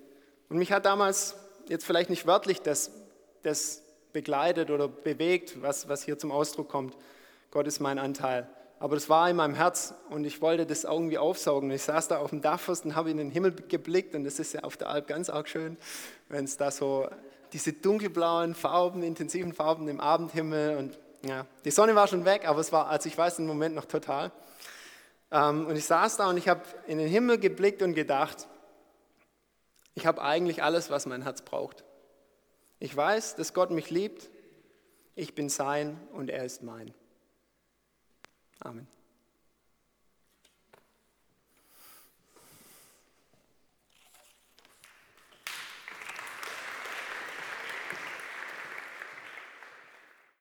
und 0.49 0.57
mich 0.57 0.71
hat 0.71 0.87
damals, 0.87 1.35
jetzt 1.69 1.85
vielleicht 1.85 2.11
nicht 2.11 2.29
wörtlich, 2.29 2.63
das, 2.63 2.93
das 3.43 3.83
begleitet 4.13 4.71
oder 4.71 4.87
bewegt, 4.87 5.61
was, 5.61 5.89
was 5.89 6.05
hier 6.05 6.17
zum 6.17 6.31
Ausdruck 6.31 6.69
kommt. 6.69 6.97
Gott 7.51 7.67
ist 7.67 7.81
mein 7.81 7.99
Anteil. 7.99 8.49
Aber 8.79 8.95
das 8.95 9.09
war 9.09 9.29
in 9.29 9.35
meinem 9.35 9.57
Herz 9.57 9.95
und 10.11 10.25
ich 10.25 10.41
wollte 10.41 10.65
das 10.65 10.85
irgendwie 10.85 11.19
aufsaugen. 11.19 11.73
Ich 11.73 11.83
saß 11.83 12.07
da 12.07 12.19
auf 12.19 12.31
dem 12.31 12.41
Dachfirst 12.41 12.85
und 12.85 12.95
habe 12.95 13.11
in 13.11 13.17
den 13.17 13.33
Himmel 13.33 13.53
geblickt 13.69 14.15
und 14.15 14.23
das 14.23 14.39
ist 14.39 14.55
ja 14.55 14.61
auf 14.61 14.77
der 14.77 14.91
Alp 14.91 15.09
ganz 15.09 15.29
arg 15.29 15.49
schön, 15.49 15.77
wenn 16.29 16.45
es 16.45 16.57
da 16.57 16.71
so 16.71 17.09
diese 17.53 17.73
dunkelblauen 17.73 18.55
Farben, 18.55 19.03
intensiven 19.03 19.55
Farben 19.55 19.89
im 19.89 19.99
Abendhimmel 19.99 20.77
und 20.77 20.97
ja, 21.29 21.47
die 21.65 21.73
Sonne 21.73 21.97
war 21.97 22.07
schon 22.07 22.25
weg, 22.25 22.47
aber 22.47 22.61
es 22.61 22.71
war, 22.71 22.87
also 22.87 23.09
ich 23.09 23.19
weiß 23.19 23.37
den 23.37 23.47
Moment 23.47 23.75
noch 23.75 23.87
total. 23.87 24.31
Ähm, 25.35 25.67
und 25.67 25.75
ich 25.75 25.85
saß 25.85 26.17
da 26.17 26.31
und 26.31 26.37
ich 26.37 26.49
habe 26.49 26.63
in 26.87 26.99
den 26.99 27.09
Himmel 27.09 27.39
geblickt 27.39 27.83
und 27.83 27.95
gedacht, 27.95 28.47
ich 29.95 30.07
habe 30.07 30.23
eigentlich 30.23 30.63
alles, 30.63 30.91
was 30.91 31.07
mein 31.07 31.23
Herz 31.23 31.43
braucht. 31.43 31.85
Ich 32.79 32.97
weiß, 32.97 33.35
dass 33.35 33.53
Gott 33.53 33.73
mich 33.73 33.91
liebt, 33.91 34.31
ich 35.17 35.35
bin 35.35 35.49
sein 35.49 36.01
und 36.13 36.31
er 36.31 36.45
ist 36.45 36.63
mein. 36.63 36.95
Amen. 38.61 38.87